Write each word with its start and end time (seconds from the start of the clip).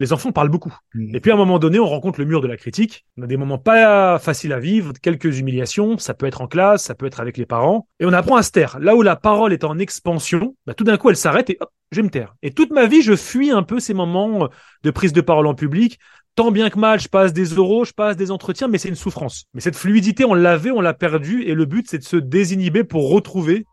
Les 0.00 0.12
enfants 0.12 0.32
parlent 0.32 0.48
beaucoup. 0.48 0.74
Mm. 0.94 1.14
Et 1.14 1.20
puis 1.20 1.30
à 1.30 1.34
un 1.34 1.36
moment 1.36 1.58
donné, 1.58 1.78
on 1.78 1.86
rencontre 1.86 2.18
le 2.18 2.26
mur 2.26 2.40
de 2.40 2.48
la 2.48 2.56
critique. 2.56 3.06
On 3.16 3.22
a 3.22 3.26
des 3.26 3.36
moments 3.36 3.58
pas 3.58 4.18
faciles 4.18 4.52
à 4.52 4.58
vivre, 4.58 4.92
quelques 5.00 5.38
humiliations. 5.38 5.98
Ça 5.98 6.14
peut 6.14 6.26
être 6.26 6.40
en 6.40 6.48
classe, 6.48 6.84
ça 6.84 6.94
peut 6.94 7.06
être 7.06 7.20
avec 7.20 7.36
les 7.36 7.46
parents. 7.46 7.86
Et 8.00 8.06
on 8.06 8.12
apprend 8.12 8.36
à 8.36 8.42
se 8.42 8.50
taire. 8.50 8.78
Là 8.80 8.96
où 8.96 9.02
la 9.02 9.14
parole 9.14 9.52
est 9.52 9.62
en 9.62 9.78
expansion, 9.78 10.56
bah, 10.66 10.74
tout 10.74 10.84
d'un 10.84 10.96
coup, 10.96 11.10
elle 11.10 11.16
s'arrête 11.16 11.50
et 11.50 11.58
hop, 11.60 11.70
je 11.92 12.00
vais 12.00 12.02
me 12.02 12.10
taire. 12.10 12.34
Et 12.42 12.50
toute 12.50 12.70
ma 12.70 12.86
vie, 12.86 13.02
je 13.02 13.14
fuis 13.14 13.50
un 13.50 13.62
peu 13.62 13.78
ces 13.78 13.94
moments 13.94 14.48
de 14.82 14.90
prise 14.90 15.12
de 15.12 15.20
parole 15.20 15.46
en 15.46 15.54
public 15.54 16.00
tant 16.36 16.52
bien 16.52 16.70
que 16.70 16.78
mal, 16.78 16.98
je 17.00 17.08
passe 17.08 17.32
des 17.32 17.44
euros, 17.54 17.84
je 17.84 17.92
passe 17.92 18.16
des 18.16 18.30
entretiens, 18.30 18.68
mais 18.68 18.78
c'est 18.78 18.88
une 18.88 18.94
souffrance. 18.94 19.44
Mais 19.52 19.60
cette 19.60 19.76
fluidité, 19.76 20.24
on 20.24 20.32
l'avait, 20.32 20.70
on 20.70 20.80
l'a 20.80 20.94
perdue, 20.94 21.42
et 21.42 21.54
le 21.54 21.66
but, 21.66 21.86
c'est 21.88 21.98
de 21.98 22.04
se 22.04 22.16
désinhiber 22.16 22.84
pour 22.84 23.10
retrouver 23.10 23.66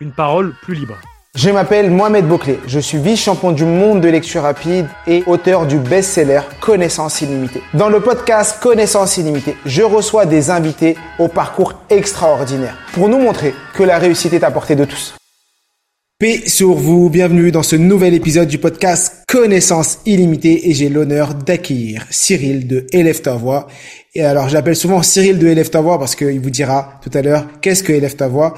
une 0.00 0.12
parole 0.12 0.54
plus 0.62 0.74
libre. 0.74 0.96
Je 1.36 1.50
m'appelle 1.50 1.90
Mohamed 1.90 2.28
Bouclé, 2.28 2.60
je 2.64 2.78
suis 2.78 2.98
vice-champion 2.98 3.50
du 3.50 3.64
monde 3.64 4.00
de 4.00 4.08
lecture 4.08 4.42
rapide 4.42 4.86
et 5.08 5.24
auteur 5.26 5.66
du 5.66 5.78
best-seller 5.78 6.42
Connaissance 6.60 7.22
illimitée. 7.22 7.60
Dans 7.74 7.88
le 7.88 7.98
podcast 7.98 8.62
Connaissance 8.62 9.16
illimitée, 9.16 9.56
je 9.66 9.82
reçois 9.82 10.26
des 10.26 10.50
invités 10.50 10.96
au 11.18 11.26
parcours 11.26 11.74
extraordinaire 11.90 12.78
pour 12.92 13.08
nous 13.08 13.18
montrer 13.18 13.52
que 13.74 13.82
la 13.82 13.98
réussite 13.98 14.32
est 14.32 14.44
à 14.44 14.52
portée 14.52 14.76
de 14.76 14.84
tous. 14.84 15.16
Paix 16.20 16.40
sur 16.46 16.74
vous, 16.74 17.10
bienvenue 17.10 17.50
dans 17.50 17.64
ce 17.64 17.74
nouvel 17.74 18.14
épisode 18.14 18.46
du 18.46 18.58
podcast 18.58 19.24
Connaissance 19.26 19.98
illimitée 20.06 20.70
et 20.70 20.72
j'ai 20.72 20.88
l'honneur 20.88 21.34
d'accueillir 21.34 22.06
Cyril 22.10 22.68
de 22.68 22.86
Élève 22.92 23.22
ta 23.22 23.34
voix. 23.34 23.66
Et 24.14 24.22
alors 24.22 24.48
j'appelle 24.48 24.76
souvent 24.76 25.02
Cyril 25.02 25.40
de 25.40 25.48
Élève 25.48 25.70
ta 25.70 25.80
voix 25.80 25.98
parce 25.98 26.14
qu'il 26.14 26.38
vous 26.38 26.50
dira 26.50 27.00
tout 27.02 27.10
à 27.12 27.22
l'heure 27.22 27.48
qu'est-ce 27.60 27.82
que 27.82 27.92
Élève 27.92 28.14
ta 28.14 28.28
voix. 28.28 28.54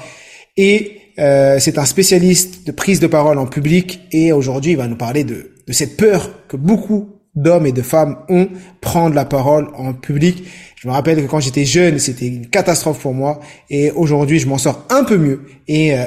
Et 0.57 1.06
euh, 1.19 1.57
c'est 1.59 1.77
un 1.77 1.85
spécialiste 1.85 2.65
de 2.65 2.71
prise 2.71 2.99
de 2.99 3.07
parole 3.07 3.37
en 3.37 3.47
public 3.47 4.01
et 4.11 4.31
aujourd'hui 4.31 4.71
il 4.71 4.77
va 4.77 4.87
nous 4.87 4.97
parler 4.97 5.23
de, 5.23 5.51
de 5.65 5.73
cette 5.73 5.97
peur 5.97 6.47
que 6.47 6.57
beaucoup 6.57 7.09
d'hommes 7.35 7.65
et 7.65 7.71
de 7.71 7.81
femmes 7.81 8.17
ont 8.29 8.47
prendre 8.81 9.15
la 9.15 9.25
parole 9.25 9.69
en 9.75 9.93
public. 9.93 10.43
Je 10.75 10.87
me 10.87 10.93
rappelle 10.93 11.21
que 11.21 11.27
quand 11.27 11.39
j'étais 11.39 11.65
jeune, 11.65 11.99
c'était 11.99 12.27
une 12.27 12.47
catastrophe 12.47 12.99
pour 12.99 13.13
moi 13.13 13.39
et 13.69 13.91
aujourd'hui 13.91 14.39
je 14.39 14.47
m'en 14.47 14.57
sors 14.57 14.85
un 14.89 15.03
peu 15.03 15.17
mieux 15.17 15.41
et 15.67 15.97
euh, 15.97 16.05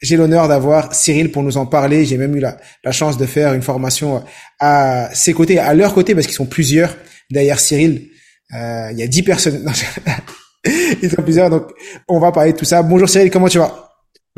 j'ai 0.00 0.16
l'honneur 0.16 0.48
d'avoir 0.48 0.94
Cyril 0.94 1.30
pour 1.32 1.42
nous 1.42 1.56
en 1.56 1.66
parler. 1.66 2.04
J'ai 2.04 2.16
même 2.16 2.34
eu 2.36 2.40
la, 2.40 2.56
la, 2.84 2.92
chance 2.92 3.18
de 3.18 3.26
faire 3.26 3.52
une 3.54 3.62
formation 3.62 4.22
à 4.60 5.10
ses 5.12 5.32
côtés, 5.32 5.58
à 5.58 5.74
leur 5.74 5.92
côté, 5.92 6.14
parce 6.14 6.26
qu'ils 6.26 6.36
sont 6.36 6.46
plusieurs 6.46 6.96
derrière 7.30 7.58
Cyril. 7.58 8.08
Euh, 8.54 8.90
il 8.92 8.98
y 8.98 9.02
a 9.02 9.08
dix 9.08 9.22
personnes. 9.22 9.66
Ils 11.02 11.10
sont 11.10 11.22
plusieurs, 11.22 11.50
donc 11.50 11.68
on 12.08 12.18
va 12.18 12.32
parler 12.32 12.52
de 12.52 12.58
tout 12.58 12.64
ça. 12.64 12.82
Bonjour 12.82 13.08
Cyril, 13.08 13.30
comment 13.30 13.48
tu 13.48 13.58
vas? 13.58 13.87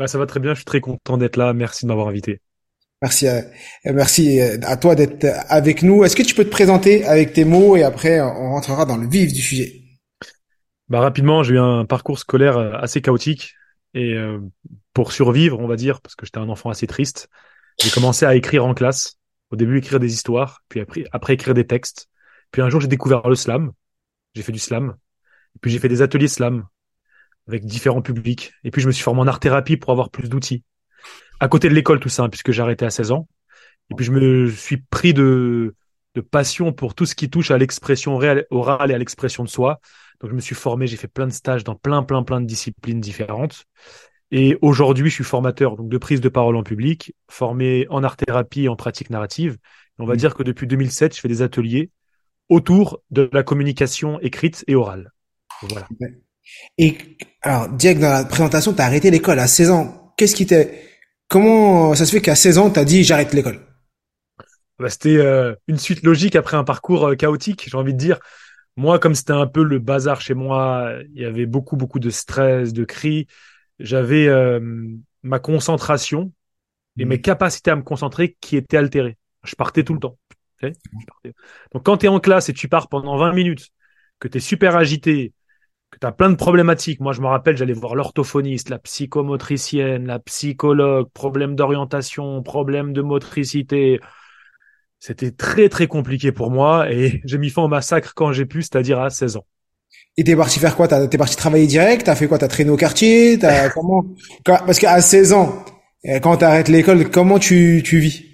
Bah, 0.01 0.07
Ça 0.07 0.17
va 0.17 0.25
très 0.25 0.39
bien, 0.39 0.51
je 0.51 0.59
suis 0.59 0.65
très 0.65 0.81
content 0.81 1.17
d'être 1.17 1.37
là. 1.37 1.53
Merci 1.53 1.85
de 1.85 1.89
m'avoir 1.89 2.07
invité. 2.07 2.41
Merci, 3.01 3.27
à, 3.27 3.43
merci 3.85 4.39
à 4.39 4.77
toi 4.77 4.93
d'être 4.95 5.25
avec 5.47 5.81
nous. 5.81 6.03
Est-ce 6.03 6.15
que 6.15 6.21
tu 6.21 6.35
peux 6.35 6.43
te 6.43 6.49
présenter 6.49 7.03
avec 7.05 7.33
tes 7.33 7.45
mots 7.45 7.75
et 7.75 7.83
après 7.83 8.21
on 8.21 8.51
rentrera 8.51 8.85
dans 8.85 8.97
le 8.97 9.07
vif 9.07 9.33
du 9.33 9.41
sujet? 9.41 9.81
Bah 10.87 10.99
rapidement, 10.99 11.41
j'ai 11.41 11.55
eu 11.55 11.59
un 11.59 11.85
parcours 11.85 12.19
scolaire 12.19 12.57
assez 12.57 13.01
chaotique 13.01 13.55
et 13.93 14.13
euh, 14.13 14.39
pour 14.93 15.13
survivre, 15.13 15.59
on 15.59 15.67
va 15.67 15.75
dire, 15.75 16.01
parce 16.01 16.15
que 16.15 16.25
j'étais 16.25 16.39
un 16.39 16.49
enfant 16.49 16.69
assez 16.69 16.85
triste, 16.85 17.29
j'ai 17.81 17.89
commencé 17.89 18.25
à 18.25 18.35
écrire 18.35 18.65
en 18.65 18.73
classe. 18.73 19.17
Au 19.49 19.55
début, 19.55 19.79
écrire 19.79 19.99
des 19.99 20.13
histoires, 20.13 20.63
puis 20.69 20.79
après, 20.79 21.05
après 21.11 21.33
écrire 21.33 21.53
des 21.53 21.67
textes. 21.67 22.07
Puis 22.51 22.61
un 22.61 22.69
jour, 22.69 22.81
j'ai 22.81 22.87
découvert 22.87 23.27
le 23.27 23.35
slam. 23.35 23.71
J'ai 24.35 24.43
fait 24.43 24.51
du 24.51 24.59
slam. 24.59 24.95
Et 25.55 25.59
puis 25.59 25.71
j'ai 25.71 25.79
fait 25.79 25.89
des 25.89 26.01
ateliers 26.01 26.27
slam 26.27 26.65
avec 27.51 27.65
différents 27.65 28.01
publics. 28.01 28.53
Et 28.63 28.71
puis 28.71 28.81
je 28.81 28.87
me 28.87 28.91
suis 28.91 29.03
formé 29.03 29.21
en 29.21 29.27
art-thérapie 29.27 29.77
pour 29.77 29.91
avoir 29.91 30.09
plus 30.09 30.29
d'outils. 30.29 30.63
À 31.39 31.47
côté 31.47 31.69
de 31.69 31.73
l'école, 31.73 31.99
tout 31.99 32.09
ça, 32.09 32.23
hein, 32.23 32.29
puisque 32.29 32.51
j'ai 32.51 32.61
arrêté 32.61 32.85
à 32.85 32.89
16 32.89 33.11
ans. 33.11 33.27
Et 33.89 33.95
puis 33.95 34.05
je 34.05 34.11
me 34.11 34.49
suis 34.49 34.77
pris 34.77 35.13
de, 35.13 35.75
de 36.15 36.21
passion 36.21 36.71
pour 36.71 36.95
tout 36.95 37.05
ce 37.05 37.15
qui 37.15 37.29
touche 37.29 37.51
à 37.51 37.57
l'expression 37.57 38.19
orale 38.51 38.91
et 38.91 38.93
à 38.93 38.97
l'expression 38.97 39.43
de 39.43 39.49
soi. 39.49 39.79
Donc 40.19 40.29
je 40.29 40.35
me 40.35 40.41
suis 40.41 40.55
formé, 40.55 40.87
j'ai 40.87 40.97
fait 40.97 41.07
plein 41.07 41.27
de 41.27 41.33
stages 41.33 41.63
dans 41.63 41.75
plein, 41.75 42.03
plein, 42.03 42.23
plein 42.23 42.41
de 42.41 42.45
disciplines 42.45 43.01
différentes. 43.01 43.65
Et 44.29 44.57
aujourd'hui, 44.61 45.09
je 45.09 45.15
suis 45.15 45.23
formateur 45.25 45.75
donc 45.75 45.89
de 45.89 45.97
prise 45.97 46.21
de 46.21 46.29
parole 46.29 46.55
en 46.55 46.63
public, 46.63 47.13
formé 47.29 47.85
en 47.89 48.03
art-thérapie 48.03 48.63
et 48.63 48.69
en 48.69 48.77
pratique 48.77 49.09
narrative. 49.09 49.57
on 49.99 50.05
va 50.05 50.13
mmh. 50.13 50.17
dire 50.17 50.35
que 50.35 50.43
depuis 50.43 50.67
2007, 50.67 51.15
je 51.15 51.19
fais 51.19 51.27
des 51.27 51.41
ateliers 51.41 51.89
autour 52.47 53.01
de 53.11 53.29
la 53.33 53.43
communication 53.43 54.19
écrite 54.21 54.63
et 54.67 54.75
orale. 54.75 55.11
Voilà. 55.63 55.87
Et 56.77 56.97
alors, 57.41 57.69
Diego, 57.69 58.01
dans 58.01 58.11
la 58.11 58.25
présentation, 58.25 58.73
tu 58.73 58.81
as 58.81 58.85
arrêté 58.85 59.11
l'école 59.11 59.39
à 59.39 59.47
16 59.47 59.71
ans. 59.71 60.13
Qu'est-ce 60.17 60.35
qui 60.35 60.45
t'est... 60.45 60.87
Comment 61.27 61.95
ça 61.95 62.05
se 62.05 62.11
fait 62.11 62.21
qu'à 62.21 62.35
16 62.35 62.57
ans, 62.57 62.69
tu 62.69 62.79
as 62.79 62.85
dit 62.85 63.03
j'arrête 63.03 63.33
l'école? 63.33 63.59
Bah, 64.79 64.89
C'était 64.89 65.17
euh, 65.17 65.55
une 65.67 65.77
suite 65.77 66.03
logique 66.03 66.35
après 66.35 66.57
un 66.57 66.63
parcours 66.63 67.07
euh, 67.07 67.15
chaotique, 67.15 67.67
j'ai 67.69 67.77
envie 67.77 67.93
de 67.93 67.97
dire. 67.97 68.19
Moi, 68.75 68.99
comme 68.99 69.15
c'était 69.15 69.33
un 69.33 69.47
peu 69.47 69.63
le 69.63 69.79
bazar 69.79 70.21
chez 70.21 70.33
moi, 70.33 70.93
il 71.13 71.21
y 71.21 71.25
avait 71.25 71.45
beaucoup, 71.45 71.77
beaucoup 71.77 71.99
de 71.99 72.09
stress, 72.09 72.73
de 72.73 72.83
cris 72.83 73.27
j'avais 73.81 74.27
euh, 74.27 74.59
ma 75.23 75.39
concentration 75.39 76.31
et 76.97 77.05
mes 77.05 77.17
mmh. 77.17 77.21
capacités 77.21 77.71
à 77.71 77.75
me 77.75 77.83
concentrer 77.83 78.37
qui 78.39 78.55
étaient 78.55 78.77
altérées. 78.77 79.17
Je 79.43 79.55
partais 79.55 79.83
tout 79.83 79.93
le 79.93 79.99
temps. 79.99 80.17
Donc 81.73 81.83
quand 81.83 81.97
tu 81.97 82.05
es 82.05 82.09
en 82.09 82.19
classe 82.19 82.49
et 82.49 82.53
tu 82.53 82.67
pars 82.67 82.87
pendant 82.87 83.17
20 83.17 83.33
minutes, 83.33 83.69
que 84.19 84.27
tu 84.27 84.37
es 84.37 84.41
super 84.41 84.75
agité, 84.75 85.33
que 85.91 85.99
tu 85.99 86.07
as 86.07 86.11
plein 86.11 86.29
de 86.29 86.35
problématiques. 86.35 87.01
Moi, 87.01 87.13
je 87.13 87.21
me 87.21 87.27
rappelle, 87.27 87.57
j'allais 87.57 87.73
voir 87.73 87.95
l'orthophoniste, 87.95 88.69
la 88.69 88.79
psychomotricienne, 88.79 90.07
la 90.07 90.19
psychologue, 90.19 91.09
problème 91.13 91.55
d'orientation, 91.55 92.41
problème 92.41 92.93
de 92.93 93.01
motricité. 93.01 93.99
C'était 94.99 95.31
très, 95.31 95.67
très 95.69 95.87
compliqué 95.87 96.31
pour 96.31 96.49
moi 96.49 96.91
et 96.91 97.21
j'ai 97.25 97.37
mis 97.37 97.49
fin 97.49 97.63
au 97.63 97.67
massacre 97.67 98.13
quand 98.15 98.31
j'ai 98.31 98.45
pu, 98.45 98.61
c'est-à-dire 98.61 98.99
à 98.99 99.09
16 99.09 99.37
ans. 99.37 99.45
Et 100.17 100.23
t'es 100.23 100.35
parti 100.35 100.59
faire 100.59 100.75
quoi? 100.75 100.87
T'es 100.87 101.17
parti 101.17 101.35
travailler 101.35 101.67
direct? 101.67 102.05
T'as 102.05 102.15
fait 102.15 102.27
quoi? 102.27 102.37
T'as 102.37 102.47
traîné 102.47 102.69
au 102.69 102.77
quartier? 102.77 103.37
T'as 103.39 103.69
comment? 103.73 104.05
Parce 104.45 104.79
qu'à 104.79 104.99
16 105.01 105.33
ans, 105.33 105.65
euh, 106.05 106.19
quand 106.19 106.37
t'arrêtes 106.37 106.67
l'école, 106.67 107.09
comment 107.09 107.39
tu, 107.39 107.81
tu 107.83 107.99
vis? 107.99 108.25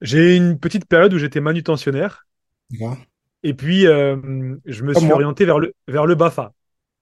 J'ai 0.00 0.36
une 0.36 0.58
petite 0.58 0.86
période 0.86 1.12
où 1.14 1.18
j'étais 1.18 1.40
manutentionnaire. 1.40 2.26
Et 3.42 3.54
puis, 3.54 3.86
euh, 3.86 4.16
je 4.64 4.82
me 4.82 4.94
suis 4.94 5.10
orienté 5.12 5.44
vers 5.44 5.58
le, 5.58 5.74
vers 5.88 6.06
le 6.06 6.14
BAFA. 6.14 6.52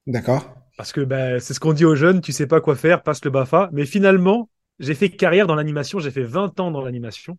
D'accord. 0.06 0.54
Parce 0.76 0.92
que 0.92 1.00
ben, 1.00 1.38
c'est 1.38 1.54
ce 1.54 1.60
qu'on 1.60 1.72
dit 1.72 1.84
aux 1.84 1.94
jeunes, 1.94 2.20
tu 2.20 2.32
sais 2.32 2.46
pas 2.46 2.60
quoi 2.60 2.76
faire, 2.76 3.02
passe 3.02 3.24
le 3.24 3.30
BAFA. 3.30 3.70
Mais 3.72 3.84
finalement, 3.84 4.48
j'ai 4.78 4.94
fait 4.94 5.10
carrière 5.10 5.46
dans 5.46 5.54
l'animation, 5.54 5.98
j'ai 5.98 6.10
fait 6.10 6.24
20 6.24 6.58
ans 6.60 6.70
dans 6.70 6.82
l'animation. 6.82 7.38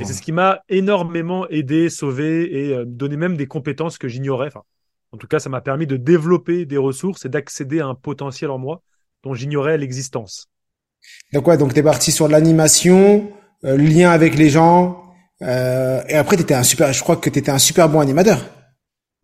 Et 0.00 0.04
c'est 0.04 0.14
ce 0.14 0.22
qui 0.22 0.32
m'a 0.32 0.60
énormément 0.68 1.48
aidé, 1.48 1.90
sauvé 1.90 2.68
et 2.68 2.74
euh, 2.74 2.84
donné 2.86 3.16
même 3.16 3.36
des 3.36 3.46
compétences 3.46 3.98
que 3.98 4.08
j'ignorais. 4.08 4.46
Enfin, 4.48 4.62
en 5.12 5.18
tout 5.18 5.26
cas, 5.26 5.38
ça 5.38 5.50
m'a 5.50 5.60
permis 5.60 5.86
de 5.86 5.96
développer 5.96 6.64
des 6.64 6.76
ressources 6.76 7.24
et 7.24 7.28
d'accéder 7.28 7.80
à 7.80 7.86
un 7.86 7.94
potentiel 7.94 8.50
en 8.50 8.58
moi 8.58 8.82
dont 9.22 9.34
j'ignorais 9.34 9.78
l'existence. 9.78 10.48
Donc 11.32 11.46
ouais, 11.46 11.58
donc 11.58 11.74
t'es 11.74 11.82
parti 11.82 12.12
sur 12.12 12.28
l'animation, 12.28 13.30
euh, 13.64 13.76
lien 13.76 14.10
avec 14.10 14.36
les 14.36 14.50
gens, 14.50 15.02
euh, 15.42 16.02
et 16.08 16.14
après 16.14 16.36
t'étais 16.36 16.54
un 16.54 16.62
super, 16.62 16.92
je 16.92 17.02
crois 17.02 17.16
que 17.16 17.28
t'étais 17.28 17.50
un 17.50 17.58
super 17.58 17.88
bon 17.88 18.00
animateur. 18.00 18.44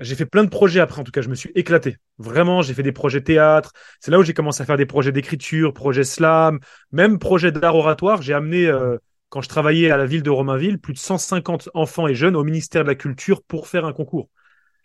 J'ai 0.00 0.14
fait 0.14 0.26
plein 0.26 0.44
de 0.44 0.48
projets 0.48 0.80
après, 0.80 1.00
en 1.00 1.04
tout 1.04 1.12
cas, 1.12 1.20
je 1.20 1.28
me 1.28 1.34
suis 1.34 1.50
éclaté. 1.54 1.96
Vraiment, 2.18 2.62
j'ai 2.62 2.74
fait 2.74 2.82
des 2.82 2.92
projets 2.92 3.20
théâtre. 3.20 3.72
C'est 4.00 4.10
là 4.10 4.18
où 4.18 4.22
j'ai 4.22 4.34
commencé 4.34 4.62
à 4.62 4.66
faire 4.66 4.78
des 4.78 4.86
projets 4.86 5.12
d'écriture, 5.12 5.74
projets 5.74 6.04
slam, 6.04 6.58
même 6.90 7.18
projets 7.18 7.52
d'art 7.52 7.76
oratoire. 7.76 8.22
J'ai 8.22 8.32
amené, 8.32 8.66
euh, 8.66 8.96
quand 9.28 9.42
je 9.42 9.48
travaillais 9.48 9.90
à 9.90 9.96
la 9.98 10.06
ville 10.06 10.22
de 10.22 10.30
Romainville, 10.30 10.78
plus 10.78 10.94
de 10.94 10.98
150 10.98 11.68
enfants 11.74 12.08
et 12.08 12.14
jeunes 12.14 12.34
au 12.34 12.44
ministère 12.44 12.82
de 12.82 12.88
la 12.88 12.94
Culture 12.94 13.42
pour 13.42 13.68
faire 13.68 13.84
un 13.84 13.92
concours 13.92 14.28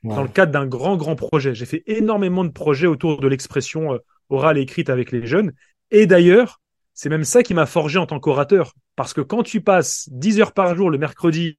dans 0.04 0.22
le 0.22 0.30
cadre 0.30 0.52
d'un 0.52 0.68
grand, 0.68 0.98
grand 0.98 1.16
projet. 1.16 1.56
J'ai 1.56 1.66
fait 1.66 1.84
énormément 1.88 2.44
de 2.44 2.50
projets 2.50 2.88
autour 2.88 3.20
de 3.20 3.28
l'expression 3.28 3.94
euh, 3.94 3.98
orale 4.30 4.58
et 4.58 4.62
écrite 4.62 4.90
avec 4.90 5.12
les 5.12 5.26
jeunes. 5.26 5.52
Et 5.92 6.06
d'ailleurs, 6.06 6.62
c'est 6.94 7.10
même 7.10 7.24
ça 7.24 7.44
qui 7.44 7.54
m'a 7.54 7.66
forgé 7.66 7.98
en 8.00 8.06
tant 8.06 8.20
qu'orateur. 8.20 8.74
Parce 8.96 9.14
que 9.14 9.22
quand 9.22 9.44
tu 9.44 9.62
passes 9.62 10.08
10 10.12 10.40
heures 10.42 10.54
par 10.54 10.76
jour 10.76 10.90
le 10.90 10.98
mercredi 10.98 11.58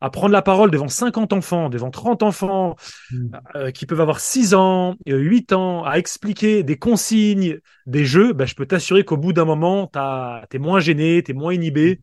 à 0.00 0.10
prendre 0.10 0.32
la 0.32 0.42
parole 0.42 0.70
devant 0.70 0.88
50 0.88 1.32
enfants, 1.32 1.68
devant 1.68 1.90
30 1.90 2.22
enfants 2.22 2.76
hmm. 3.10 3.28
euh, 3.56 3.70
qui 3.70 3.86
peuvent 3.86 4.00
avoir 4.00 4.20
6 4.20 4.54
ans, 4.54 4.96
8 5.06 5.52
ans, 5.52 5.84
à 5.84 5.98
expliquer 5.98 6.62
des 6.62 6.76
consignes, 6.76 7.58
des 7.86 8.04
jeux, 8.04 8.32
ben, 8.32 8.46
je 8.46 8.54
peux 8.54 8.66
t'assurer 8.66 9.04
qu'au 9.04 9.16
bout 9.16 9.32
d'un 9.32 9.44
moment, 9.44 9.90
tu 9.92 10.56
es 10.56 10.58
moins 10.58 10.80
gêné, 10.80 11.22
tu 11.22 11.32
es 11.32 11.34
moins 11.34 11.52
inhibé. 11.52 12.00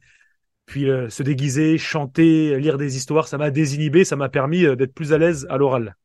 Puis 0.66 0.90
euh, 0.90 1.10
se 1.10 1.24
déguiser, 1.24 1.78
chanter, 1.78 2.60
lire 2.60 2.78
des 2.78 2.98
histoires, 2.98 3.30
ça 3.30 3.38
m'a 3.38 3.52
désinhibé, 3.52 4.04
ça 4.04 4.18
m'a 4.18 4.28
permis 4.28 4.66
euh, 4.66 4.76
d'être 4.76 4.94
plus 4.94 5.14
à 5.14 5.18
l'aise 5.18 5.48
à 5.50 5.56
l'oral. 5.56 5.96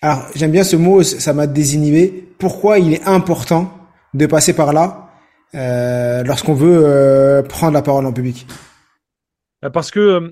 Alors, 0.00 0.26
j'aime 0.34 0.50
bien 0.50 0.64
ce 0.64 0.76
mot, 0.76 1.02
ça 1.02 1.32
m'a 1.32 1.46
désinhibé. 1.46 2.28
Pourquoi 2.38 2.78
il 2.78 2.92
est 2.94 3.06
important 3.06 3.72
de 4.14 4.26
passer 4.26 4.54
par 4.54 4.72
là 4.72 5.10
euh, 5.54 6.22
lorsqu'on 6.24 6.54
veut 6.54 6.80
euh, 6.84 7.42
prendre 7.42 7.74
la 7.74 7.82
parole 7.82 8.06
en 8.06 8.12
public? 8.12 8.46
Bah, 9.60 9.70
Parce 9.70 9.90
que 9.90 10.00
euh, 10.00 10.30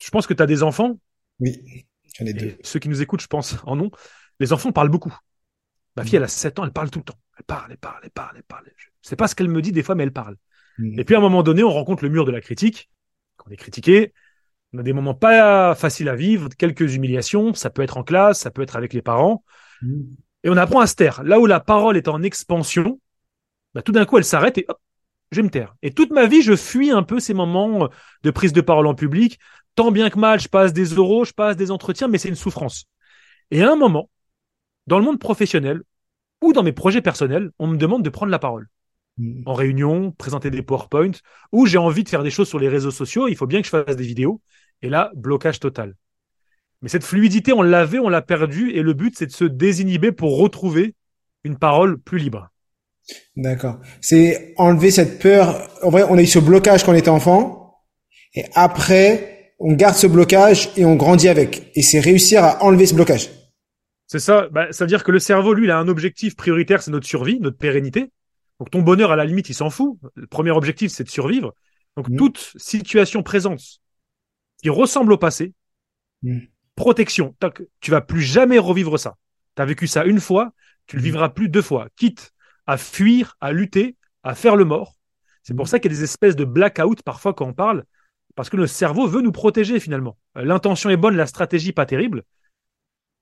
je 0.00 0.10
pense 0.10 0.26
que 0.26 0.34
tu 0.34 0.42
as 0.42 0.46
des 0.46 0.62
enfants, 0.62 0.98
Oui, 1.38 1.86
j'en 2.18 2.26
ai 2.26 2.32
deux. 2.32 2.56
ceux 2.62 2.78
qui 2.78 2.88
nous 2.88 3.02
écoutent, 3.02 3.22
je 3.22 3.26
pense, 3.26 3.56
en 3.64 3.78
ont. 3.78 3.90
Les 4.38 4.52
enfants 4.52 4.72
parlent 4.72 4.88
beaucoup. 4.88 5.14
Ma 5.96 6.04
fille, 6.04 6.16
elle 6.16 6.24
a 6.24 6.28
7 6.28 6.58
ans, 6.58 6.64
elle 6.64 6.72
parle 6.72 6.90
tout 6.90 7.00
le 7.00 7.04
temps. 7.04 7.18
Elle 7.36 7.44
parle, 7.44 7.70
elle 7.70 7.78
parle, 7.78 8.00
elle 8.02 8.10
parle, 8.10 8.36
elle 8.36 8.42
parle. 8.44 8.64
Je 8.76 9.08
sais 9.08 9.16
pas 9.16 9.28
ce 9.28 9.34
qu'elle 9.34 9.48
me 9.48 9.60
dit 9.60 9.72
des 9.72 9.82
fois, 9.82 9.94
mais 9.94 10.04
elle 10.04 10.12
parle. 10.12 10.36
Mm. 10.78 10.98
Et 10.98 11.04
puis 11.04 11.14
à 11.14 11.18
un 11.18 11.20
moment 11.20 11.42
donné, 11.42 11.62
on 11.62 11.70
rencontre 11.70 12.04
le 12.04 12.10
mur 12.10 12.24
de 12.24 12.30
la 12.30 12.40
critique. 12.40 12.90
Quand 13.36 13.46
on 13.48 13.52
est 13.52 13.56
critiqué, 13.56 14.12
on 14.72 14.78
a 14.78 14.82
des 14.82 14.92
moments 14.92 15.14
pas 15.14 15.74
faciles 15.74 16.08
à 16.08 16.14
vivre, 16.14 16.48
quelques 16.56 16.94
humiliations. 16.94 17.54
Ça 17.54 17.70
peut 17.70 17.82
être 17.82 17.96
en 17.96 18.04
classe, 18.04 18.40
ça 18.40 18.50
peut 18.50 18.62
être 18.62 18.76
avec 18.76 18.92
les 18.92 19.02
parents. 19.02 19.44
Mm. 19.82 20.02
Et 20.44 20.48
on 20.48 20.56
apprend 20.56 20.80
à 20.80 20.86
se 20.86 20.94
taire. 20.94 21.22
Là 21.22 21.38
où 21.38 21.46
la 21.46 21.60
parole 21.60 21.96
est 21.96 22.08
en 22.08 22.22
expansion, 22.22 23.00
bah, 23.74 23.82
tout 23.82 23.92
d'un 23.92 24.06
coup, 24.06 24.16
elle 24.16 24.24
s'arrête 24.24 24.58
et 24.58 24.64
hop, 24.68 24.78
je 25.32 25.36
vais 25.36 25.42
me 25.42 25.50
taire. 25.50 25.74
Et 25.82 25.92
toute 25.92 26.10
ma 26.10 26.26
vie, 26.26 26.42
je 26.42 26.56
fuis 26.56 26.90
un 26.90 27.02
peu 27.02 27.20
ces 27.20 27.34
moments 27.34 27.88
de 28.22 28.30
prise 28.30 28.52
de 28.52 28.60
parole 28.60 28.86
en 28.86 28.94
public. 28.94 29.38
Tant 29.74 29.90
bien 29.90 30.10
que 30.10 30.18
mal, 30.18 30.40
je 30.40 30.48
passe 30.48 30.72
des 30.72 30.98
oraux, 30.98 31.24
je 31.24 31.32
passe 31.32 31.56
des 31.56 31.70
entretiens, 31.70 32.08
mais 32.08 32.18
c'est 32.18 32.28
une 32.28 32.34
souffrance. 32.34 32.84
Et 33.50 33.62
à 33.62 33.72
un 33.72 33.76
moment, 33.76 34.10
dans 34.86 34.98
le 34.98 35.04
monde 35.04 35.18
professionnel 35.18 35.82
ou 36.42 36.52
dans 36.52 36.62
mes 36.62 36.72
projets 36.72 37.02
personnels, 37.02 37.50
on 37.58 37.66
me 37.66 37.76
demande 37.76 38.02
de 38.02 38.10
prendre 38.10 38.30
la 38.30 38.38
parole 38.38 38.68
Mm. 39.20 39.42
en 39.44 39.54
réunion, 39.54 40.12
présenter 40.12 40.50
des 40.50 40.62
PowerPoint, 40.62 41.12
ou 41.52 41.66
j'ai 41.66 41.78
envie 41.78 42.04
de 42.04 42.08
faire 42.08 42.22
des 42.22 42.30
choses 42.30 42.48
sur 42.48 42.58
les 42.58 42.68
réseaux 42.68 42.90
sociaux, 42.90 43.28
il 43.28 43.36
faut 43.36 43.46
bien 43.46 43.60
que 43.60 43.66
je 43.66 43.70
fasse 43.70 43.96
des 43.96 44.04
vidéos. 44.04 44.40
Et 44.82 44.88
là, 44.88 45.10
blocage 45.14 45.60
total. 45.60 45.94
Mais 46.80 46.88
cette 46.88 47.04
fluidité, 47.04 47.52
on 47.52 47.60
l'avait, 47.60 47.98
on 47.98 48.08
l'a 48.08 48.22
perdue, 48.22 48.70
et 48.70 48.82
le 48.82 48.94
but, 48.94 49.14
c'est 49.16 49.26
de 49.26 49.32
se 49.32 49.44
désinhiber 49.44 50.12
pour 50.12 50.38
retrouver 50.38 50.94
une 51.44 51.58
parole 51.58 51.98
plus 51.98 52.18
libre. 52.18 52.48
D'accord. 53.36 53.80
C'est 54.00 54.54
enlever 54.56 54.90
cette 54.90 55.20
peur. 55.20 55.68
En 55.82 55.90
vrai, 55.90 56.04
on 56.08 56.16
a 56.16 56.22
eu 56.22 56.26
ce 56.26 56.38
blocage 56.38 56.84
quand 56.84 56.92
on 56.92 56.96
était 56.96 57.10
enfant, 57.10 57.82
et 58.34 58.44
après, 58.54 59.39
on 59.60 59.74
garde 59.74 59.94
ce 59.94 60.06
blocage 60.06 60.70
et 60.76 60.84
on 60.84 60.96
grandit 60.96 61.28
avec. 61.28 61.70
Et 61.74 61.82
c'est 61.82 62.00
réussir 62.00 62.42
à 62.42 62.62
enlever 62.64 62.86
ce 62.86 62.94
blocage. 62.94 63.30
C'est 64.06 64.18
ça, 64.18 64.48
bah, 64.50 64.72
ça 64.72 64.84
veut 64.84 64.88
dire 64.88 65.04
que 65.04 65.12
le 65.12 65.18
cerveau, 65.20 65.54
lui, 65.54 65.66
il 65.66 65.70
a 65.70 65.78
un 65.78 65.86
objectif 65.86 66.34
prioritaire, 66.34 66.82
c'est 66.82 66.90
notre 66.90 67.06
survie, 67.06 67.38
notre 67.40 67.58
pérennité. 67.58 68.10
Donc 68.58 68.70
ton 68.70 68.82
bonheur, 68.82 69.12
à 69.12 69.16
la 69.16 69.24
limite, 69.24 69.48
il 69.48 69.54
s'en 69.54 69.70
fout. 69.70 69.98
Le 70.16 70.26
premier 70.26 70.50
objectif, 70.50 70.90
c'est 70.90 71.04
de 71.04 71.10
survivre. 71.10 71.54
Donc 71.96 72.08
Mhm. 72.08 72.16
toute 72.16 72.52
situation 72.56 73.22
présente 73.22 73.60
qui 74.62 74.68
ressemble 74.70 75.12
au 75.12 75.18
passé, 75.18 75.52
Mhm. 76.22 76.46
protection. 76.74 77.34
Tu 77.80 77.90
vas 77.90 78.00
plus 78.00 78.22
jamais 78.22 78.58
revivre 78.58 78.98
ça. 78.98 79.16
Tu 79.56 79.62
as 79.62 79.64
vécu 79.66 79.86
ça 79.86 80.04
une 80.04 80.20
fois, 80.20 80.52
tu 80.86 80.96
le 80.96 81.02
Mhm. 81.02 81.06
vivras 81.06 81.28
plus 81.28 81.48
deux 81.48 81.62
fois. 81.62 81.88
Quitte 81.96 82.32
à 82.66 82.76
fuir, 82.76 83.36
à 83.40 83.52
lutter, 83.52 83.96
à 84.22 84.34
faire 84.34 84.56
le 84.56 84.64
mort. 84.64 84.96
C'est 85.42 85.54
pour 85.54 85.68
ça 85.68 85.78
qu'il 85.78 85.90
y 85.92 85.94
a 85.94 85.98
des 85.98 86.04
espèces 86.04 86.36
de 86.36 86.44
blackout 86.44 87.02
parfois 87.02 87.32
quand 87.34 87.46
on 87.46 87.52
parle, 87.54 87.84
parce 88.36 88.50
que 88.50 88.56
le 88.56 88.66
cerveau 88.66 89.06
veut 89.06 89.22
nous 89.22 89.32
protéger 89.32 89.80
finalement. 89.80 90.16
Euh, 90.36 90.44
L'intention 90.44 90.90
est 90.90 90.96
bonne, 90.96 91.16
la 91.16 91.26
stratégie 91.26 91.72
pas 91.72 91.86
terrible. 91.86 92.24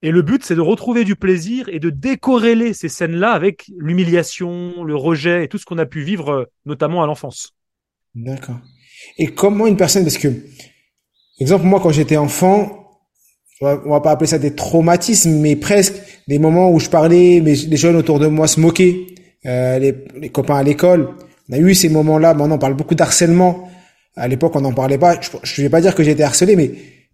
Et 0.03 0.11
le 0.13 0.23
but, 0.23 0.45
c'est 0.45 0.55
de 0.55 0.61
retrouver 0.61 1.05
du 1.05 1.17
plaisir 1.17 1.69
et 1.69 1.81
de 1.81 1.91
décorréler 1.91 2.73
ces 2.73 2.89
scènes-là 2.89 3.33
avec 3.33 3.71
l'humiliation, 3.77 4.85
le 4.85 4.95
rejet 4.95 5.45
et 5.45 5.49
tout 5.49 5.59
ce 5.59 5.65
qu'on 5.65 5.79
a 5.79 5.87
pu 5.87 6.03
vivre, 6.03 6.31
euh, 6.31 6.45
notamment 6.67 7.03
à 7.03 7.07
l'enfance. 7.07 7.53
D'accord. 8.15 8.59
Et 9.19 9.29
comment 9.29 9.67
une 9.67 9.77
personne, 9.77 10.05
parce 10.05 10.19
que, 10.19 10.29
exemple, 11.41 11.65
moi, 11.65 11.81
quand 11.81 11.91
j'étais 11.91 12.17
enfant, 12.17 13.01
on 13.61 13.91
va, 13.91 14.01
pas 14.01 14.13
appeler 14.13 14.29
ça 14.29 14.39
des 14.39 14.55
traumatismes, 14.55 15.33
mais 15.41 15.57
presque 15.57 15.95
des 16.29 16.39
moments 16.39 16.71
où 16.71 16.79
je 16.79 16.89
parlais, 16.89 17.41
mais 17.43 17.55
les 17.55 17.77
jeunes 17.77 17.97
autour 17.97 18.21
de 18.21 18.29
moi 18.29 18.47
se 18.47 18.61
moquaient, 18.61 19.07
euh, 19.47 19.81
les, 19.81 19.95
les 20.17 20.29
copains 20.29 20.57
à 20.57 20.63
l'école. 20.63 21.15
On 21.49 21.55
a 21.55 21.59
eu 21.59 21.75
ces 21.75 21.89
moments-là. 21.89 22.35
Maintenant, 22.35 22.55
on 22.55 22.59
parle 22.59 22.75
beaucoup 22.75 22.95
d'harcèlement. 22.95 23.69
À 24.19 24.29
l'époque, 24.29 24.57
on 24.57 24.61
n'en 24.61 24.73
parlait 24.73 24.99
pas. 24.99 25.21
Je, 25.21 25.31
je 25.43 25.63
vais 25.63 25.71
pas 25.71 25.81
dire 25.81 25.95
que 25.95 26.03
j'ai 26.03 26.11
été 26.11 26.23
harcelé, 26.23 26.57
mais 26.57 26.69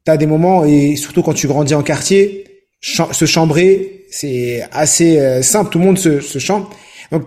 tu 0.04 0.10
as 0.10 0.16
des 0.16 0.26
moments, 0.26 0.64
et 0.64 0.96
surtout 0.96 1.22
quand 1.22 1.34
tu 1.34 1.46
grandis 1.46 1.74
en 1.74 1.82
quartier, 1.82 2.44
se 2.80 3.24
chambrer, 3.24 4.04
c'est 4.10 4.62
assez 4.72 5.18
euh, 5.18 5.42
simple. 5.42 5.70
Tout 5.70 5.78
le 5.78 5.84
monde 5.84 5.98
se, 5.98 6.20
se 6.20 6.38
chambre. 6.38 6.70
Donc, 7.10 7.24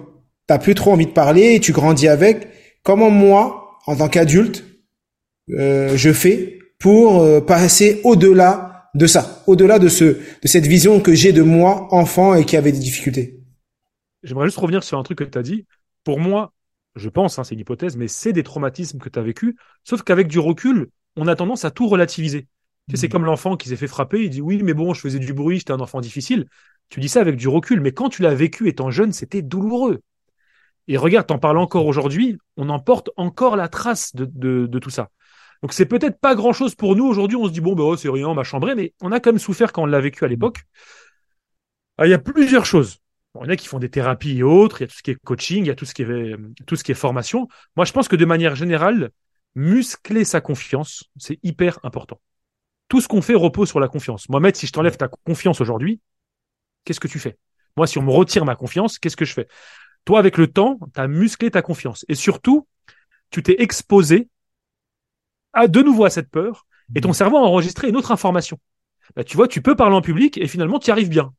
t'as 0.48 0.60
plus 0.60 0.76
trop 0.76 0.92
envie 0.92 1.06
de 1.06 1.12
parler, 1.12 1.56
et 1.56 1.60
tu 1.60 1.72
grandis 1.72 2.08
avec. 2.08 2.48
Comment 2.84 3.10
moi, 3.10 3.78
en 3.86 3.96
tant 3.96 4.08
qu'adulte, 4.08 4.64
euh, 5.52 5.96
je 5.96 6.12
fais 6.14 6.60
pour 6.80 7.22
euh, 7.22 7.42
passer 7.42 8.02
au-delà 8.04 8.90
de 8.96 9.08
ça, 9.08 9.44
au-delà 9.48 9.80
de 9.80 9.90
ce, 9.90 10.06
de 10.06 10.48
cette 10.48 10.66
vision 10.66 11.00
que 11.00 11.14
j'ai 11.14 11.34
de 11.34 11.42
moi, 11.42 11.88
enfant, 11.92 12.36
et 12.36 12.46
qui 12.46 12.58
avait 12.58 12.72
des 12.72 12.80
difficultés? 12.80 13.40
J'aimerais 14.24 14.48
juste 14.48 14.58
revenir 14.58 14.84
sur 14.84 14.98
un 14.98 15.04
truc 15.04 15.20
que 15.20 15.24
tu 15.24 15.38
as 15.38 15.44
dit. 15.44 15.66
Pour 16.04 16.20
moi, 16.20 16.52
je 16.98 17.10
pense, 17.10 17.40
hein, 17.40 17.44
c'est 17.44 17.56
une 17.56 17.62
hypothèse, 17.62 17.98
mais 17.98 18.08
c'est 18.08 18.34
des 18.34 18.44
traumatismes 18.44 19.00
que 19.00 19.10
tu 19.10 19.20
as 19.20 19.22
vécu. 19.24 19.58
Sauf 19.84 20.04
qu'avec 20.04 20.28
du 20.28 20.40
recul, 20.40 20.90
on 21.16 21.28
a 21.28 21.36
tendance 21.36 21.66
à 21.66 21.72
tout 21.72 21.88
relativiser. 21.88 22.48
Tu 22.90 22.96
sais, 22.96 23.02
c'est 23.02 23.08
Mhm. 23.08 23.12
comme 23.12 23.26
l'enfant 23.26 23.58
qui 23.58 23.70
s'est 23.70 23.76
fait 23.76 23.88
frapper, 23.88 24.24
il 24.24 24.30
dit 24.30 24.42
oui, 24.42 24.62
mais 24.64 24.74
bon, 24.74 24.94
je 24.94 25.02
faisais 25.02 25.20
du 25.20 25.34
bruit, 25.34 25.60
j'étais 25.60 25.74
un 25.74 25.80
enfant 25.80 26.02
difficile. 26.02 26.46
Tu 26.90 27.00
dis 27.00 27.10
ça 27.10 27.22
avec 27.22 27.36
du 27.36 27.48
recul, 27.48 27.82
mais 27.82 27.92
quand 27.92 28.10
tu 28.10 28.22
l'as 28.22 28.34
vécu 28.36 28.68
étant 28.70 28.92
jeune, 28.92 29.12
c'était 29.12 29.42
douloureux. 29.42 30.02
Et 30.88 30.98
regarde, 30.98 31.28
t'en 31.28 31.40
parles 31.40 31.58
encore 31.58 31.86
aujourd'hui, 31.86 32.38
on 32.58 32.70
en 32.70 32.80
porte 32.80 33.10
encore 33.18 33.56
la 33.58 33.68
trace 33.68 34.16
de, 34.16 34.26
de, 34.26 34.68
de 34.68 34.80
tout 34.80 34.90
ça. 34.90 35.10
Donc 35.64 35.74
c'est 35.74 35.86
peut-être 35.86 36.20
pas 36.20 36.36
grand 36.36 36.54
chose 36.54 36.76
pour 36.76 36.96
nous 36.96 37.06
aujourd'hui, 37.06 37.38
on 37.38 37.48
se 37.48 37.52
dit 37.52 37.62
bon, 37.62 37.76
bah, 37.76 37.84
oh, 37.86 37.98
c'est 37.98 38.10
rien, 38.10 38.28
on 38.30 38.36
m'a 38.36 38.44
chambré, 38.44 38.76
mais 38.76 38.94
on 39.02 39.12
a 39.12 39.20
quand 39.20 39.32
même 39.32 39.40
souffert 39.40 39.74
quand 39.74 39.84
on 39.84 39.88
l'a 39.88 40.02
vécu 40.02 40.24
à 40.26 40.28
l'époque. 40.28 40.60
Ah, 41.98 42.08
Il 42.08 42.10
y 42.12 42.14
a 42.14 42.20
plusieurs 42.20 42.66
choses. 42.66 43.00
Bon, 43.38 43.44
il 43.44 43.48
y 43.48 43.50
en 43.50 43.54
a 43.54 43.56
qui 43.56 43.68
font 43.68 43.78
des 43.78 43.90
thérapies 43.90 44.40
et 44.40 44.44
autres, 44.44 44.82
il 44.82 44.86
y 44.86 44.86
a 44.86 44.88
tout 44.88 44.96
ce 44.96 45.04
qui 45.04 45.12
est 45.12 45.24
coaching, 45.24 45.64
il 45.64 45.68
y 45.68 45.70
a 45.70 45.76
tout 45.76 45.86
ce 45.86 45.94
qui 45.94 46.02
est, 46.02 46.36
tout 46.66 46.76
ce 46.76 46.84
qui 46.84 46.92
est 46.92 46.96
formation. 46.96 47.48
Moi, 47.76 47.86
je 47.86 47.92
pense 47.92 48.08
que 48.08 48.16
de 48.16 48.26
manière 48.26 48.56
générale, 48.56 49.12
muscler 49.54 50.26
sa 50.26 50.42
confiance, 50.42 51.04
c'est 51.18 51.38
hyper 51.44 51.80
important. 51.84 52.20
Tout 52.88 53.00
ce 53.00 53.08
qu'on 53.08 53.22
fait 53.22 53.36
repose 53.36 53.70
sur 53.70 53.80
la 53.80 53.90
confiance. 53.90 54.28
Mohamed, 54.30 54.56
si 54.56 54.66
je 54.66 54.72
t'enlève 54.72 54.98
ta 54.98 55.08
confiance 55.08 55.62
aujourd'hui, 55.62 56.02
qu'est-ce 56.84 57.00
que 57.00 57.08
tu 57.08 57.20
fais? 57.20 57.38
Moi, 57.76 57.86
si 57.86 58.00
on 58.00 58.02
me 58.02 58.10
retire 58.10 58.44
ma 58.44 58.56
confiance, 58.56 58.98
qu'est-ce 58.98 59.18
que 59.18 59.26
je 59.26 59.34
fais? 59.34 59.48
Toi, 60.04 60.18
avec 60.18 60.38
le 60.38 60.48
temps, 60.48 60.80
tu 60.96 61.00
as 61.00 61.08
musclé 61.08 61.52
ta 61.52 61.62
confiance. 61.62 62.06
Et 62.08 62.16
surtout, 62.16 62.68
tu 63.30 63.44
t'es 63.44 63.62
exposé 63.62 64.30
à 65.54 65.68
de 65.68 65.84
nouveau 65.84 66.06
à 66.06 66.10
cette 66.10 66.32
peur 66.32 66.66
et 66.96 67.02
ton 67.02 67.14
cerveau 67.14 67.38
a 67.38 67.42
enregistré 67.42 67.90
une 67.90 67.98
autre 67.98 68.12
information. 68.12 68.58
Bah, 69.16 69.24
tu 69.24 69.38
vois, 69.38 69.48
tu 69.48 69.62
peux 69.62 69.76
parler 69.76 69.96
en 69.96 70.02
public 70.02 70.40
et 70.40 70.48
finalement, 70.48 70.80
tu 70.80 70.88
y 70.88 70.92
arrives 70.92 71.10
bien. 71.10 71.36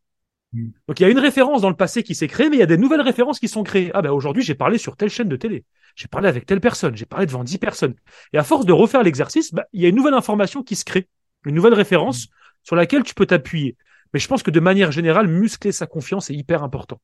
Mm. 0.53 0.69
Donc, 0.87 1.01
il 1.01 1.03
y 1.03 1.07
a 1.07 1.09
une 1.09 1.19
référence 1.19 1.63
dans 1.63 1.69
le 1.69 1.77
passé 1.77 2.03
qui 2.03 2.15
s'est 2.15 2.29
créée, 2.29 2.49
mais 2.49 2.57
il 2.57 2.61
y 2.61 2.63
a 2.63 2.67
des 2.67 2.79
nouvelles 2.79 3.01
références 3.01 3.39
qui 3.39 3.49
sont 3.49 3.63
créées. 3.63 3.91
Ah, 3.95 4.03
ben 4.03 4.11
aujourd'hui, 4.11 4.43
j'ai 4.43 4.55
parlé 4.55 4.79
sur 4.79 4.97
telle 4.97 5.11
chaîne 5.11 5.29
de 5.29 5.37
télé. 5.37 5.65
J'ai 5.97 6.09
parlé 6.09 6.29
avec 6.29 6.47
telle 6.47 6.61
personne. 6.61 6.97
J'ai 6.97 7.07
parlé 7.07 7.27
devant 7.27 7.45
dix 7.45 7.59
personnes. 7.59 7.95
Et 8.33 8.39
à 8.39 8.45
force 8.45 8.67
de 8.67 8.73
refaire 8.73 9.03
l'exercice, 9.03 9.53
bah, 9.53 9.67
il 9.73 9.83
y 9.83 9.87
a 9.87 9.89
une 9.89 9.97
nouvelle 9.97 10.15
information 10.15 10.63
qui 10.63 10.77
se 10.77 10.85
crée. 10.85 11.09
Une 11.45 11.55
nouvelle 11.55 11.75
référence 11.75 12.29
sur 12.63 12.77
laquelle 12.77 13.03
tu 13.03 13.15
peux 13.15 13.27
t'appuyer. 13.27 13.77
Mais 14.13 14.21
je 14.21 14.29
pense 14.29 14.43
que 14.43 14.51
de 14.51 14.61
manière 14.61 14.93
générale, 14.93 15.29
muscler 15.29 15.73
sa 15.73 15.87
confiance 15.87 16.31
est 16.31 16.35
hyper 16.35 16.63
important. 16.63 17.01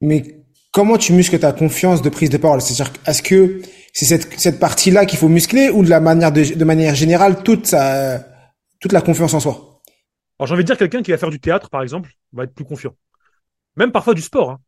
Mais 0.00 0.40
comment 0.72 0.96
tu 0.96 1.12
muscles 1.12 1.38
ta 1.38 1.52
confiance 1.52 2.02
de 2.02 2.08
prise 2.08 2.30
de 2.30 2.38
parole? 2.38 2.60
C'est-à-dire, 2.60 2.92
est-ce 3.06 3.22
que 3.22 3.60
c'est 3.92 4.06
cette, 4.06 4.38
cette 4.38 4.58
partie-là 4.58 5.04
qu'il 5.04 5.18
faut 5.18 5.28
muscler 5.28 5.68
ou 5.68 5.84
de 5.84 5.90
la 5.90 6.00
manière 6.00 6.32
de, 6.32 6.54
de 6.54 6.64
manière 6.64 6.94
générale 6.94 7.42
toute 7.42 7.66
sa, 7.66 8.26
toute 8.80 8.92
la 8.92 9.02
confiance 9.02 9.34
en 9.34 9.40
soi? 9.40 9.69
Alors 10.40 10.46
j'ai 10.46 10.54
envie 10.54 10.62
de 10.64 10.68
dire 10.68 10.78
quelqu'un 10.78 11.02
qui 11.02 11.10
va 11.10 11.18
faire 11.18 11.28
du 11.28 11.38
théâtre, 11.38 11.68
par 11.68 11.82
exemple, 11.82 12.14
va 12.32 12.44
être 12.44 12.54
plus 12.54 12.64
confiant. 12.64 12.96
Même 13.76 13.92
parfois 13.92 14.14
du 14.14 14.22
sport. 14.22 14.52
Hein. 14.52 14.60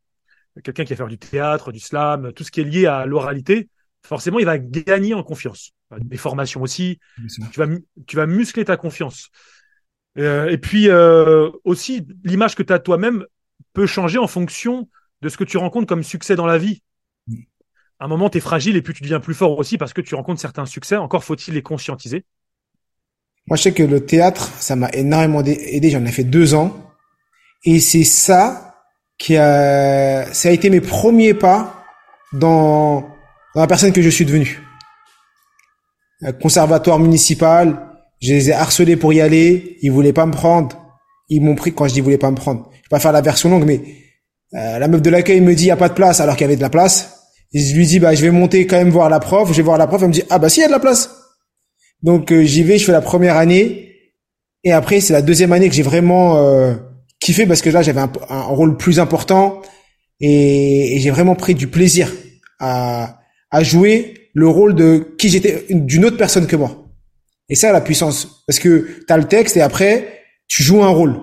Quelqu'un 0.63 0.85
qui 0.85 0.93
va 0.93 0.99
faire 0.99 1.09
du 1.09 1.17
théâtre, 1.17 1.73
du 1.73 1.81
slam, 1.81 2.31
tout 2.35 2.45
ce 2.45 2.51
qui 2.51 2.61
est 2.61 2.65
lié 2.65 2.85
à 2.85 3.07
l'oralité, 3.07 3.71
forcément, 4.03 4.39
il 4.39 4.45
va 4.45 4.59
gagner 4.59 5.15
en 5.15 5.23
confiance. 5.23 5.73
Des 5.99 6.19
formations 6.19 6.61
aussi. 6.61 6.99
Tu 7.53 7.59
vas, 7.59 7.65
mu- 7.65 7.87
tu 8.07 8.17
vas 8.17 8.27
muscler 8.27 8.67
ta 8.67 8.77
confiance. 8.77 9.31
Euh, 10.19 10.51
et 10.51 10.59
puis 10.59 10.91
euh, 10.91 11.51
aussi, 11.65 12.07
l'image 12.23 12.55
que 12.55 12.63
tu 12.63 12.71
as 12.71 12.77
de 12.77 12.83
toi-même 12.83 13.25
peut 13.73 13.87
changer 13.87 14.19
en 14.19 14.27
fonction 14.27 14.91
de 15.23 15.31
ce 15.31 15.39
que 15.39 15.45
tu 15.45 15.57
rencontres 15.57 15.87
comme 15.87 16.03
succès 16.03 16.37
dans 16.37 16.45
la 16.45 16.59
vie. 16.59 16.83
À 17.99 18.05
un 18.05 18.09
moment, 18.09 18.29
tu 18.29 18.37
es 18.37 18.41
fragile 18.43 18.77
et 18.77 18.83
puis 18.83 18.93
tu 18.93 19.03
deviens 19.05 19.21
plus 19.21 19.33
fort 19.33 19.57
aussi 19.57 19.79
parce 19.79 19.95
que 19.95 20.03
tu 20.03 20.15
rencontres 20.15 20.43
certains 20.43 20.67
succès. 20.67 20.97
Encore 20.97 21.25
faut-il 21.25 21.55
les 21.55 21.63
conscientiser. 21.63 22.27
Moi, 23.47 23.57
je 23.57 23.63
sais 23.63 23.73
que 23.73 23.83
le 23.83 24.05
théâtre, 24.05 24.51
ça 24.61 24.77
m'a 24.77 24.89
énormément 24.93 25.43
dé- 25.43 25.59
aidé. 25.73 25.91
J'en 25.91 26.05
ai 26.05 26.13
fait 26.13 26.25
deux 26.25 26.55
ans. 26.55 26.73
Et 27.65 27.81
c'est 27.81 28.05
ça 28.05 28.77
qui 29.19 29.37
a, 29.37 30.33
ça 30.33 30.49
a 30.49 30.53
été 30.53 30.71
mes 30.71 30.81
premiers 30.81 31.35
pas 31.35 31.85
dans, 32.33 33.01
dans 33.55 33.61
la 33.61 33.67
personne 33.67 33.93
que 33.93 34.03
je 34.03 34.09
suis 34.11 34.25
devenu. 34.25 34.61
Euh, 36.25 36.33
Conservatoire 36.33 36.99
municipal, 36.99 37.89
je 38.21 38.33
les 38.33 38.51
ai 38.51 38.53
harcelés 38.53 38.97
pour 38.97 39.13
y 39.13 39.21
aller. 39.21 39.77
Ils 39.83 39.91
voulaient 39.93 40.13
pas 40.13 40.27
me 40.27 40.33
prendre. 40.33 40.77
Ils 41.29 41.41
m'ont 41.43 41.55
pris 41.55 41.73
quand 41.73 41.89
je 41.89 41.95
dis 41.95 42.01
voulaient 42.01 42.19
pas 42.19 42.31
me 42.31 42.37
prendre. 42.37 42.69
Je 42.73 42.79
vais 42.79 42.83
pas 42.91 43.01
faire 43.01 43.13
la 43.13 43.21
version 43.21 43.49
longue, 43.49 43.65
mais 43.65 43.81
euh, 44.55 44.79
la 44.79 44.87
meuf 44.89 45.03
de 45.03 45.11
l'accueil 45.11 45.41
me 45.41 45.55
dit 45.55 45.65
il 45.65 45.69
y 45.69 45.71
a 45.73 45.77
pas 45.77 45.89
de 45.89 45.95
place 45.95 46.21
alors 46.21 46.37
qu'il 46.37 46.43
y 46.45 46.49
avait 46.49 46.57
de 46.57 46.61
la 46.63 46.71
place. 46.71 47.19
Je 47.55 47.75
lui 47.75 47.87
dis 47.87 47.99
bah 48.01 48.15
je 48.15 48.23
vais 48.23 48.31
monter 48.31 48.67
quand 48.67 48.77
même 48.77 48.91
voir 48.91 49.09
la 49.09 49.21
prof. 49.21 49.49
Je 49.51 49.55
vais 49.57 49.63
voir 49.63 49.79
la 49.79 49.87
prof. 49.87 50.03
Elle 50.03 50.09
me 50.09 50.13
dit 50.13 50.23
ah 50.31 50.39
bah 50.39 50.49
si 50.49 50.61
y 50.61 50.65
a 50.65 50.67
de 50.67 50.73
la 50.73 50.81
place. 50.81 51.11
Donc 52.03 52.33
euh, 52.33 52.43
j'y 52.43 52.63
vais, 52.63 52.79
je 52.79 52.85
fais 52.85 52.93
la 52.93 53.01
première 53.01 53.37
année, 53.37 53.93
et 54.65 54.73
après 54.73 55.01
c'est 55.01 55.13
la 55.13 55.23
deuxième 55.23 55.53
année 55.53 55.69
que 55.69 55.75
j'ai 55.75 55.83
vraiment 55.83 56.39
euh, 56.39 56.75
kiffé 57.21 57.47
parce 57.47 57.63
que 57.63 57.71
là 57.71 57.83
j'avais 57.83 58.01
un, 58.01 58.43
rôle 58.43 58.77
plus 58.77 59.01
important 59.01 59.63
et, 60.21 60.97
et 60.97 61.01
j'ai 61.01 61.11
vraiment 61.11 61.35
pris 61.35 61.55
du 61.55 61.69
plaisir 61.69 62.13
à, 62.59 63.21
à 63.51 63.63
jouer 63.63 64.31
le 64.35 64.49
rôle 64.49 64.75
de 64.75 65.15
qui 65.19 65.29
j'étais 65.29 65.67
d'une 65.71 66.05
autre 66.05 66.17
personne 66.17 66.47
que 66.47 66.57
moi. 66.57 66.79
Et 67.49 67.55
ça 67.55 67.73
la 67.73 67.81
puissance, 67.81 68.43
parce 68.47 68.59
que 68.59 69.03
tu 69.07 69.13
as 69.13 69.17
le 69.17 69.25
texte 69.25 69.57
et 69.57 69.61
après 69.61 70.21
tu 70.49 70.63
joues 70.63 70.83
un 70.83 70.89
rôle. 70.89 71.17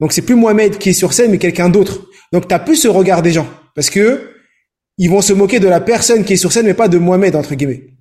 Donc 0.00 0.12
c'est 0.12 0.22
plus 0.22 0.34
Mohamed 0.34 0.78
qui 0.78 0.90
est 0.90 0.94
sur 0.94 1.12
scène 1.12 1.30
mais 1.30 1.38
quelqu'un 1.38 1.68
d'autre. 1.68 2.06
Donc 2.32 2.48
t'as 2.48 2.58
plus 2.58 2.76
ce 2.76 2.88
regard 2.88 3.22
des 3.22 3.32
gens 3.32 3.48
parce 3.74 3.90
que 3.90 4.32
ils 4.98 5.10
vont 5.10 5.20
se 5.20 5.32
moquer 5.32 5.60
de 5.60 5.68
la 5.68 5.80
personne 5.80 6.24
qui 6.24 6.32
est 6.32 6.36
sur 6.36 6.52
scène 6.52 6.66
mais 6.66 6.74
pas 6.74 6.88
de 6.88 6.98
Mohamed 6.98 7.36
entre 7.36 7.54
guillemets. 7.54 7.95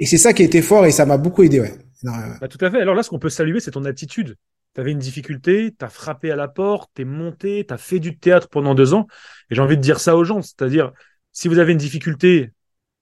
Et 0.00 0.06
c'est 0.06 0.18
ça 0.18 0.32
qui 0.32 0.42
a 0.42 0.46
été 0.46 0.62
fort 0.62 0.86
et 0.86 0.90
ça 0.90 1.04
m'a 1.04 1.18
beaucoup 1.18 1.42
aidé, 1.42 1.60
ouais. 1.60 1.74
Bah, 2.02 2.48
tout 2.48 2.64
à 2.64 2.70
fait. 2.70 2.80
Alors 2.80 2.94
là, 2.94 3.02
ce 3.02 3.10
qu'on 3.10 3.18
peut 3.18 3.28
saluer, 3.28 3.60
c'est 3.60 3.72
ton 3.72 3.84
attitude. 3.84 4.36
Tu 4.74 4.80
avais 4.80 4.92
une 4.92 4.98
difficulté, 4.98 5.74
tu 5.78 5.84
as 5.84 5.90
frappé 5.90 6.30
à 6.30 6.36
la 6.36 6.48
porte, 6.48 6.90
tu 6.94 7.02
es 7.02 7.04
monté, 7.04 7.66
tu 7.68 7.74
as 7.74 7.76
fait 7.76 7.98
du 7.98 8.18
théâtre 8.18 8.48
pendant 8.48 8.74
deux 8.74 8.94
ans. 8.94 9.06
Et 9.50 9.54
j'ai 9.54 9.60
envie 9.60 9.76
de 9.76 9.82
dire 9.82 10.00
ça 10.00 10.16
aux 10.16 10.24
gens. 10.24 10.40
C'est-à-dire, 10.40 10.92
si 11.32 11.48
vous 11.48 11.58
avez 11.58 11.72
une 11.72 11.78
difficulté, 11.78 12.50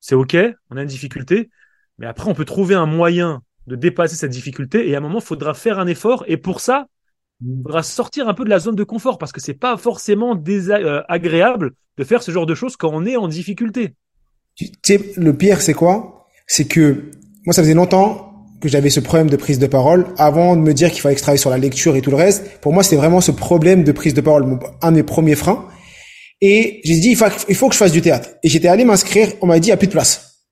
c'est 0.00 0.16
OK, 0.16 0.36
on 0.70 0.76
a 0.76 0.82
une 0.82 0.88
difficulté. 0.88 1.50
Mais 1.98 2.06
après, 2.06 2.28
on 2.28 2.34
peut 2.34 2.44
trouver 2.44 2.74
un 2.74 2.86
moyen 2.86 3.42
de 3.68 3.76
dépasser 3.76 4.16
cette 4.16 4.32
difficulté. 4.32 4.88
Et 4.88 4.94
à 4.96 4.98
un 4.98 5.00
moment, 5.00 5.20
il 5.20 5.24
faudra 5.24 5.54
faire 5.54 5.78
un 5.78 5.86
effort. 5.86 6.24
Et 6.26 6.36
pour 6.36 6.60
ça, 6.60 6.88
il 7.46 7.62
faudra 7.62 7.84
sortir 7.84 8.28
un 8.28 8.34
peu 8.34 8.44
de 8.44 8.50
la 8.50 8.58
zone 8.58 8.74
de 8.74 8.84
confort 8.84 9.18
parce 9.18 9.30
que 9.30 9.40
c'est 9.40 9.54
pas 9.54 9.76
forcément 9.76 10.34
désagréable 10.34 11.66
euh, 11.66 11.76
de 11.98 12.04
faire 12.04 12.24
ce 12.24 12.32
genre 12.32 12.46
de 12.46 12.56
choses 12.56 12.76
quand 12.76 12.90
on 12.92 13.06
est 13.06 13.16
en 13.16 13.28
difficulté. 13.28 13.94
Tu 14.56 14.66
sais, 14.84 15.12
le 15.16 15.36
pire, 15.36 15.60
c'est 15.60 15.74
quoi? 15.74 16.17
C'est 16.48 16.64
que 16.64 17.12
moi, 17.46 17.52
ça 17.54 17.62
faisait 17.62 17.74
longtemps 17.74 18.28
que 18.60 18.68
j'avais 18.68 18.90
ce 18.90 18.98
problème 18.98 19.30
de 19.30 19.36
prise 19.36 19.60
de 19.60 19.66
parole 19.66 20.06
avant 20.18 20.56
de 20.56 20.60
me 20.60 20.74
dire 20.74 20.90
qu'il 20.90 21.00
fallait 21.00 21.14
que 21.14 21.20
je 21.20 21.22
travaille 21.22 21.38
sur 21.38 21.50
la 21.50 21.58
lecture 21.58 21.94
et 21.94 22.00
tout 22.00 22.10
le 22.10 22.16
reste. 22.16 22.58
Pour 22.60 22.72
moi, 22.72 22.82
c'était 22.82 22.96
vraiment 22.96 23.20
ce 23.20 23.30
problème 23.30 23.84
de 23.84 23.92
prise 23.92 24.14
de 24.14 24.20
parole, 24.20 24.58
un 24.82 24.92
des 24.92 25.04
premiers 25.04 25.36
freins. 25.36 25.68
Et 26.40 26.80
j'ai 26.84 26.98
dit, 26.98 27.10
il 27.10 27.16
faut, 27.16 27.26
il 27.48 27.54
faut 27.54 27.68
que 27.68 27.74
je 27.74 27.78
fasse 27.78 27.92
du 27.92 28.02
théâtre. 28.02 28.30
Et 28.42 28.48
j'étais 28.48 28.68
allé 28.68 28.84
m'inscrire, 28.84 29.28
on 29.40 29.46
m'a 29.46 29.60
dit, 29.60 29.68
il 29.68 29.70
n'y 29.70 29.74
a 29.74 29.76
plus 29.76 29.86
de 29.86 29.92
place. 29.92 30.44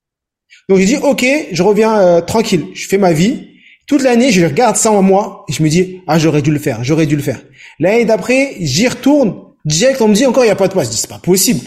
Donc 0.68 0.78
j'ai 0.78 0.84
dit, 0.84 0.96
ok, 0.96 1.24
je 1.52 1.62
reviens 1.62 1.98
euh, 1.98 2.20
tranquille, 2.20 2.66
je 2.74 2.86
fais 2.86 2.98
ma 2.98 3.12
vie. 3.12 3.48
Toute 3.86 4.02
l'année, 4.02 4.32
je 4.32 4.44
regarde 4.44 4.76
ça 4.76 4.90
en 4.90 5.02
moi 5.02 5.44
et 5.48 5.52
je 5.52 5.62
me 5.62 5.68
dis, 5.68 6.00
ah, 6.08 6.18
j'aurais 6.18 6.42
dû 6.42 6.50
le 6.50 6.58
faire, 6.58 6.82
j'aurais 6.82 7.06
dû 7.06 7.14
le 7.14 7.22
faire. 7.22 7.40
L'année 7.78 8.04
d'après, 8.04 8.56
j'y 8.60 8.88
retourne, 8.88 9.42
direct, 9.64 10.00
on 10.00 10.08
me 10.08 10.14
dit 10.14 10.26
encore, 10.26 10.42
il 10.44 10.48
n'y 10.48 10.52
a 10.52 10.56
pas 10.56 10.66
de 10.66 10.72
place. 10.72 10.88
Je 10.88 10.92
dis, 10.92 10.98
c'est 10.98 11.10
pas 11.10 11.20
possible. 11.20 11.60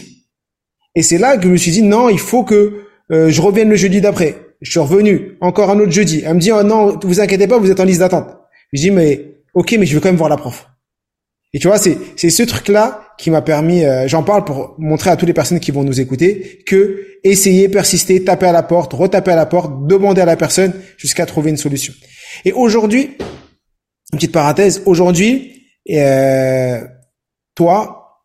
Et 0.94 1.02
c'est 1.02 1.18
là 1.18 1.38
que 1.38 1.44
je 1.44 1.48
me 1.48 1.56
suis 1.56 1.70
dit, 1.70 1.82
non, 1.82 2.10
il 2.10 2.18
faut 2.18 2.44
que 2.44 2.84
euh, 3.10 3.30
je 3.30 3.40
revienne 3.40 3.68
le 3.68 3.76
jeudi 3.76 4.00
d'après. 4.00 4.36
Je 4.60 4.70
suis 4.70 4.80
revenu 4.80 5.36
encore 5.40 5.70
un 5.70 5.78
autre 5.78 5.92
jeudi. 5.92 6.22
Elle 6.24 6.34
me 6.34 6.40
dit, 6.40 6.52
oh 6.52 6.62
non, 6.62 6.98
vous 7.02 7.20
inquiétez 7.20 7.46
pas, 7.46 7.58
vous 7.58 7.70
êtes 7.70 7.80
en 7.80 7.84
liste 7.84 8.00
d'attente. 8.00 8.28
Je 8.72 8.80
dis, 8.80 8.90
mais 8.90 9.42
ok, 9.54 9.76
mais 9.78 9.86
je 9.86 9.94
veux 9.94 10.00
quand 10.00 10.08
même 10.08 10.16
voir 10.16 10.28
la 10.28 10.36
prof. 10.36 10.66
Et 11.52 11.58
tu 11.58 11.66
vois, 11.66 11.78
c'est 11.78 11.98
c'est 12.16 12.30
ce 12.30 12.42
truc-là 12.44 13.08
qui 13.18 13.30
m'a 13.30 13.42
permis. 13.42 13.84
Euh, 13.84 14.06
j'en 14.06 14.22
parle 14.22 14.44
pour 14.44 14.76
montrer 14.78 15.10
à 15.10 15.16
toutes 15.16 15.26
les 15.26 15.34
personnes 15.34 15.58
qui 15.58 15.72
vont 15.72 15.82
nous 15.82 16.00
écouter 16.00 16.62
que 16.66 17.04
essayer, 17.24 17.68
persister, 17.68 18.22
taper 18.22 18.46
à 18.46 18.52
la 18.52 18.62
porte, 18.62 18.92
retaper 18.92 19.32
à 19.32 19.36
la 19.36 19.46
porte, 19.46 19.86
demander 19.86 20.20
à 20.20 20.24
la 20.24 20.36
personne 20.36 20.72
jusqu'à 20.96 21.26
trouver 21.26 21.50
une 21.50 21.56
solution. 21.56 21.92
Et 22.44 22.52
aujourd'hui, 22.52 23.16
une 24.12 24.18
petite 24.18 24.32
parenthèse. 24.32 24.82
Aujourd'hui, 24.86 25.64
euh, 25.90 26.80
toi, 27.56 28.20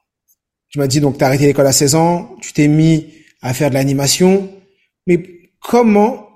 tu 0.69 0.77
m'as 0.77 0.87
dit 0.87 0.99
donc 0.99 1.17
t'as 1.17 1.25
arrêté 1.25 1.47
l'école 1.47 1.67
à 1.67 1.71
16 1.71 1.95
ans, 1.95 2.35
tu 2.41 2.53
t'es 2.53 2.67
mis 2.67 3.07
à 3.41 3.53
faire 3.53 3.69
de 3.69 3.75
l'animation, 3.75 4.49
mais 5.07 5.51
comment 5.59 6.29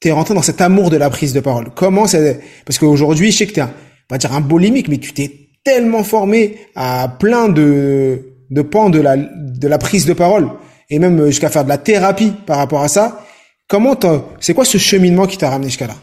t'es 0.00 0.12
rentré 0.12 0.34
dans 0.34 0.42
cet 0.42 0.60
amour 0.60 0.90
de 0.90 0.96
la 0.96 1.10
prise 1.10 1.32
de 1.32 1.40
parole? 1.40 1.70
Comment 1.74 2.06
c'est 2.06 2.40
Parce 2.66 2.78
qu'aujourd'hui, 2.78 3.30
je 3.30 3.38
sais 3.38 3.46
que 3.46 3.52
t'es 3.52 3.60
un, 3.60 3.72
pas 4.08 4.18
dire 4.18 4.32
un 4.32 4.40
bolimique, 4.40 4.88
mais 4.88 4.98
tu 4.98 5.12
t'es 5.12 5.44
tellement 5.64 6.04
formé 6.04 6.58
à 6.74 7.08
plein 7.08 7.48
de 7.48 8.30
de 8.50 8.62
pans 8.62 8.90
de 8.90 9.00
la 9.00 9.16
de 9.16 9.66
la 9.68 9.78
prise 9.78 10.04
de 10.06 10.12
parole 10.12 10.50
et 10.90 10.98
même 10.98 11.26
jusqu'à 11.26 11.48
faire 11.48 11.64
de 11.64 11.68
la 11.68 11.78
thérapie 11.78 12.32
par 12.46 12.58
rapport 12.58 12.82
à 12.82 12.88
ça. 12.88 13.24
Comment 13.68 13.98
c'est 14.40 14.54
quoi 14.54 14.64
ce 14.64 14.78
cheminement 14.78 15.26
qui 15.26 15.38
t'a 15.38 15.48
ramené 15.50 15.68
jusqu'à 15.68 15.86
là? 15.86 15.96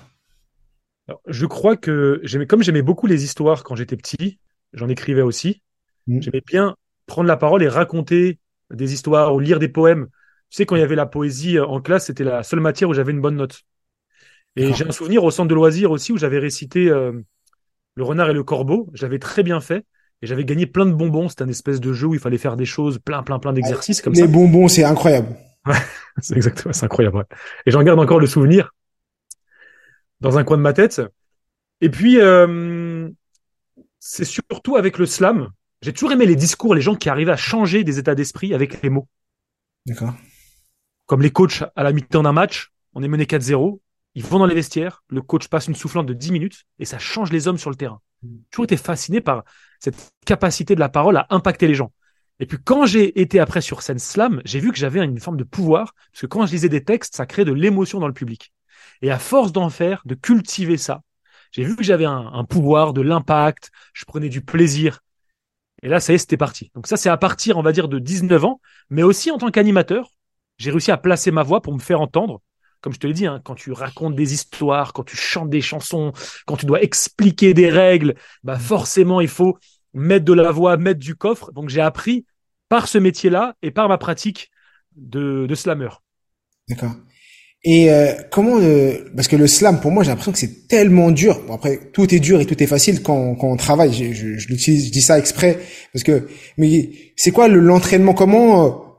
Je 1.27 1.45
crois 1.45 1.77
que 1.77 2.19
j'aimais 2.23 2.47
comme 2.47 2.63
j'aimais 2.63 2.81
beaucoup 2.81 3.05
les 3.05 3.23
histoires 3.23 3.63
quand 3.63 3.75
j'étais 3.75 3.97
petit, 3.97 4.39
j'en 4.73 4.89
écrivais 4.89 5.21
aussi. 5.21 5.61
Mmh. 6.07 6.21
J'aimais 6.21 6.41
bien 6.45 6.75
prendre 7.05 7.27
la 7.27 7.37
parole 7.37 7.61
et 7.61 7.67
raconter 7.67 8.39
des 8.71 8.93
histoires 8.93 9.35
ou 9.35 9.39
lire 9.39 9.59
des 9.59 9.67
poèmes. 9.67 10.07
Tu 10.51 10.57
sais, 10.57 10.65
quand 10.65 10.75
il 10.75 10.79
y 10.79 10.83
avait 10.83 10.95
la 10.95 11.05
poésie 11.05 11.59
en 11.59 11.79
classe, 11.79 12.07
c'était 12.07 12.25
la 12.25 12.43
seule 12.43 12.59
matière 12.59 12.89
où 12.89 12.93
j'avais 12.93 13.13
une 13.13 13.21
bonne 13.21 13.37
note. 13.37 13.61
Et 14.57 14.73
j'ai 14.73 14.85
un 14.85 14.91
souvenir 14.91 15.23
au 15.23 15.31
centre 15.31 15.47
de 15.47 15.55
loisirs 15.55 15.91
aussi 15.91 16.11
où 16.11 16.17
j'avais 16.17 16.39
récité 16.39 16.89
euh, 16.89 17.13
Le 17.95 18.03
renard 18.03 18.29
et 18.29 18.33
le 18.33 18.43
corbeau. 18.43 18.89
J'avais 18.93 19.17
très 19.17 19.43
bien 19.43 19.61
fait. 19.61 19.85
Et 20.21 20.27
j'avais 20.27 20.43
gagné 20.43 20.65
plein 20.65 20.85
de 20.85 20.91
bonbons. 20.91 21.29
C'était 21.29 21.43
un 21.43 21.49
espèce 21.49 21.79
de 21.79 21.93
jeu 21.93 22.07
où 22.07 22.13
il 22.15 22.19
fallait 22.19 22.37
faire 22.37 22.57
des 22.57 22.65
choses, 22.65 22.99
plein, 22.99 23.23
plein, 23.23 23.39
plein 23.39 23.53
d'exercices 23.53 24.01
comme 24.01 24.13
ça. 24.13 24.23
Les 24.23 24.27
bonbons, 24.27 24.67
c'est 24.67 24.83
incroyable. 24.83 25.37
c'est 26.21 26.35
exactement, 26.35 26.73
c'est 26.73 26.83
incroyable. 26.83 27.25
Et 27.65 27.71
j'en 27.71 27.81
garde 27.81 27.99
encore 27.99 28.19
le 28.19 28.27
souvenir 28.27 28.73
dans 30.19 30.37
un 30.37 30.43
coin 30.43 30.57
de 30.57 30.63
ma 30.63 30.73
tête. 30.73 31.01
Et 31.79 31.89
puis, 31.89 32.19
euh, 32.19 33.09
c'est 33.99 34.25
surtout 34.25 34.75
avec 34.75 34.97
le 34.97 35.05
slam. 35.05 35.49
J'ai 35.81 35.93
toujours 35.93 36.11
aimé 36.11 36.25
les 36.25 36.35
discours, 36.35 36.75
les 36.75 36.81
gens 36.81 36.95
qui 36.95 37.07
arrivaient 37.07 37.31
à 37.31 37.37
changer 37.37 37.85
des 37.85 37.99
états 37.99 38.15
d'esprit 38.15 38.53
avec 38.53 38.81
les 38.83 38.89
mots. 38.89 39.07
D'accord. 39.85 40.13
Comme 41.11 41.21
les 41.21 41.31
coachs 41.31 41.65
à 41.75 41.83
la 41.83 41.91
mi-temps 41.91 42.23
d'un 42.23 42.31
match, 42.31 42.71
on 42.93 43.03
est 43.03 43.09
mené 43.09 43.25
4-0. 43.25 43.81
Ils 44.15 44.23
vont 44.23 44.39
dans 44.39 44.45
les 44.45 44.55
vestiaires, 44.55 45.03
le 45.09 45.21
coach 45.21 45.49
passe 45.49 45.67
une 45.67 45.75
soufflante 45.75 46.05
de 46.05 46.13
10 46.13 46.31
minutes 46.31 46.63
et 46.79 46.85
ça 46.85 46.99
change 46.99 47.33
les 47.33 47.49
hommes 47.49 47.57
sur 47.57 47.69
le 47.69 47.75
terrain. 47.75 47.99
J'ai 48.23 48.29
toujours 48.49 48.63
été 48.63 48.77
fasciné 48.77 49.19
par 49.19 49.43
cette 49.81 50.13
capacité 50.25 50.73
de 50.73 50.79
la 50.79 50.87
parole 50.87 51.17
à 51.17 51.27
impacter 51.29 51.67
les 51.67 51.73
gens. 51.73 51.91
Et 52.39 52.45
puis 52.45 52.59
quand 52.63 52.85
j'ai 52.85 53.19
été 53.19 53.41
après 53.41 53.59
sur 53.59 53.81
scène 53.81 53.99
slam, 53.99 54.41
j'ai 54.45 54.61
vu 54.61 54.71
que 54.71 54.77
j'avais 54.77 55.03
une 55.03 55.19
forme 55.19 55.35
de 55.35 55.43
pouvoir, 55.43 55.95
parce 56.13 56.21
que 56.21 56.27
quand 56.27 56.45
je 56.45 56.53
lisais 56.53 56.69
des 56.69 56.85
textes, 56.85 57.13
ça 57.13 57.25
crée 57.25 57.43
de 57.43 57.51
l'émotion 57.51 57.99
dans 57.99 58.07
le 58.07 58.13
public. 58.13 58.53
Et 59.01 59.11
à 59.11 59.19
force 59.19 59.51
d'en 59.51 59.69
faire, 59.69 60.03
de 60.05 60.15
cultiver 60.15 60.77
ça, 60.77 61.01
j'ai 61.51 61.65
vu 61.65 61.75
que 61.75 61.83
j'avais 61.83 62.05
un, 62.05 62.31
un, 62.31 62.45
pouvoir, 62.45 62.93
de 62.93 63.01
l'impact, 63.01 63.69
je 63.91 64.05
prenais 64.05 64.29
du 64.29 64.39
plaisir. 64.39 65.01
Et 65.83 65.89
là, 65.89 65.99
ça 65.99 66.13
y 66.13 66.15
est, 66.15 66.19
c'était 66.19 66.37
parti. 66.37 66.71
Donc 66.73 66.87
ça, 66.87 66.95
c'est 66.95 67.09
à 67.09 67.17
partir, 67.17 67.57
on 67.57 67.63
va 67.63 67.73
dire, 67.73 67.89
de 67.89 67.99
19 67.99 68.45
ans, 68.45 68.61
mais 68.89 69.03
aussi 69.03 69.29
en 69.29 69.37
tant 69.37 69.51
qu'animateur, 69.51 70.09
j'ai 70.61 70.71
réussi 70.71 70.91
à 70.91 70.97
placer 70.97 71.31
ma 71.31 71.43
voix 71.43 71.61
pour 71.61 71.73
me 71.73 71.79
faire 71.79 72.01
entendre 72.01 72.41
comme 72.81 72.93
je 72.93 72.99
te 72.99 73.07
l'ai 73.07 73.13
dit, 73.13 73.27
hein, 73.27 73.39
quand 73.43 73.55
tu 73.55 73.71
racontes 73.71 74.15
des 74.15 74.33
histoires, 74.33 74.91
quand 74.91 75.03
tu 75.03 75.15
chantes 75.15 75.49
des 75.49 75.61
chansons, 75.61 76.11
quand 76.47 76.57
tu 76.57 76.65
dois 76.65 76.81
expliquer 76.81 77.53
des 77.53 77.69
règles, 77.69 78.15
bah 78.43 78.57
forcément 78.57 79.21
il 79.21 79.27
faut 79.27 79.57
mettre 79.93 80.25
de 80.25 80.33
la 80.33 80.51
voix, 80.51 80.77
mettre 80.77 80.99
du 80.99 81.15
coffre. 81.15 81.51
Donc 81.53 81.69
j'ai 81.69 81.81
appris 81.81 82.25
par 82.69 82.87
ce 82.87 82.97
métier-là 82.97 83.55
et 83.61 83.71
par 83.71 83.87
ma 83.87 83.97
pratique 83.97 84.49
de, 84.95 85.45
de 85.47 85.55
slammer. 85.55 85.89
D'accord. 86.67 86.93
Et 87.63 87.91
euh, 87.91 88.13
comment 88.31 88.57
parce 89.15 89.27
que 89.27 89.35
le 89.35 89.45
slam 89.45 89.79
pour 89.79 89.91
moi 89.91 90.03
j'ai 90.03 90.09
l'impression 90.09 90.31
que 90.31 90.39
c'est 90.39 90.67
tellement 90.67 91.11
dur. 91.11 91.39
Bon, 91.45 91.53
après 91.53 91.91
tout 91.91 92.11
est 92.15 92.19
dur 92.19 92.41
et 92.41 92.47
tout 92.47 92.61
est 92.63 92.67
facile 92.67 93.03
quand, 93.03 93.35
quand 93.35 93.47
on 93.47 93.57
travaille. 93.57 93.93
Je, 93.93 94.11
je, 94.11 94.37
je, 94.39 94.47
je 94.47 94.91
dis 94.91 95.01
ça 95.01 95.19
exprès 95.19 95.59
parce 95.93 96.03
que 96.03 96.27
mais 96.57 96.89
c'est 97.15 97.31
quoi 97.31 97.47
l'entraînement? 97.47 98.15
Comment 98.15 98.65
euh, 98.65 98.90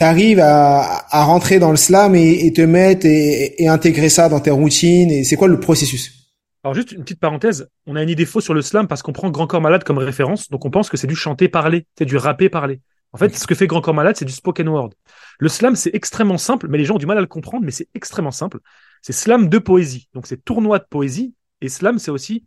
t'arrives 0.00 0.40
à, 0.40 1.04
à 1.10 1.24
rentrer 1.24 1.58
dans 1.58 1.70
le 1.70 1.76
slam 1.76 2.14
et, 2.14 2.50
te 2.54 2.62
mettre 2.62 3.04
et, 3.04 3.62
et, 3.62 3.68
intégrer 3.68 4.08
ça 4.08 4.30
dans 4.30 4.40
tes 4.40 4.50
routines 4.50 5.10
et 5.10 5.24
c'est 5.24 5.36
quoi 5.36 5.46
le 5.46 5.60
processus? 5.60 6.32
Alors 6.64 6.74
juste 6.74 6.92
une 6.92 7.02
petite 7.02 7.20
parenthèse, 7.20 7.68
on 7.86 7.96
a 7.96 8.02
une 8.02 8.08
idée 8.08 8.24
fausse 8.24 8.44
sur 8.44 8.54
le 8.54 8.62
slam 8.62 8.88
parce 8.88 9.02
qu'on 9.02 9.12
prend 9.12 9.30
Grand 9.30 9.46
Corps 9.46 9.60
Malade 9.60 9.84
comme 9.84 9.98
référence, 9.98 10.48
donc 10.48 10.64
on 10.64 10.70
pense 10.70 10.88
que 10.88 10.96
c'est 10.96 11.06
du 11.06 11.14
chanter 11.14 11.48
parler, 11.48 11.86
c'est 11.98 12.06
du 12.06 12.16
rapper 12.16 12.48
parler. 12.48 12.80
En 13.12 13.18
fait, 13.18 13.36
ce 13.36 13.46
que 13.46 13.54
fait 13.54 13.66
Grand 13.66 13.82
Corps 13.82 13.92
Malade, 13.92 14.16
c'est 14.16 14.24
du 14.24 14.32
spoken 14.32 14.68
word. 14.68 14.90
Le 15.38 15.48
slam, 15.48 15.76
c'est 15.76 15.94
extrêmement 15.94 16.38
simple, 16.38 16.68
mais 16.68 16.78
les 16.78 16.84
gens 16.86 16.94
ont 16.94 16.98
du 16.98 17.06
mal 17.06 17.18
à 17.18 17.20
le 17.20 17.26
comprendre, 17.26 17.64
mais 17.64 17.72
c'est 17.72 17.88
extrêmement 17.94 18.30
simple. 18.30 18.60
C'est 19.02 19.12
slam 19.12 19.50
de 19.50 19.58
poésie, 19.58 20.08
donc 20.14 20.26
c'est 20.26 20.42
tournoi 20.42 20.78
de 20.78 20.86
poésie, 20.88 21.34
et 21.60 21.68
slam, 21.68 21.98
c'est 21.98 22.10
aussi 22.10 22.46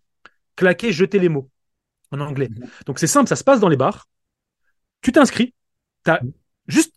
claquer, 0.56 0.92
jeter 0.92 1.20
les 1.20 1.30
mots 1.30 1.50
en 2.12 2.20
anglais. 2.20 2.50
Mhm. 2.50 2.68
Donc 2.88 2.98
c'est 2.98 3.08
simple, 3.08 3.28
ça 3.28 3.36
se 3.36 3.44
passe 3.44 3.60
dans 3.60 3.70
les 3.70 3.78
bars. 3.78 4.08
Tu 5.02 5.12
t'inscris, 5.12 5.54
t'as 6.04 6.20
juste 6.68 6.94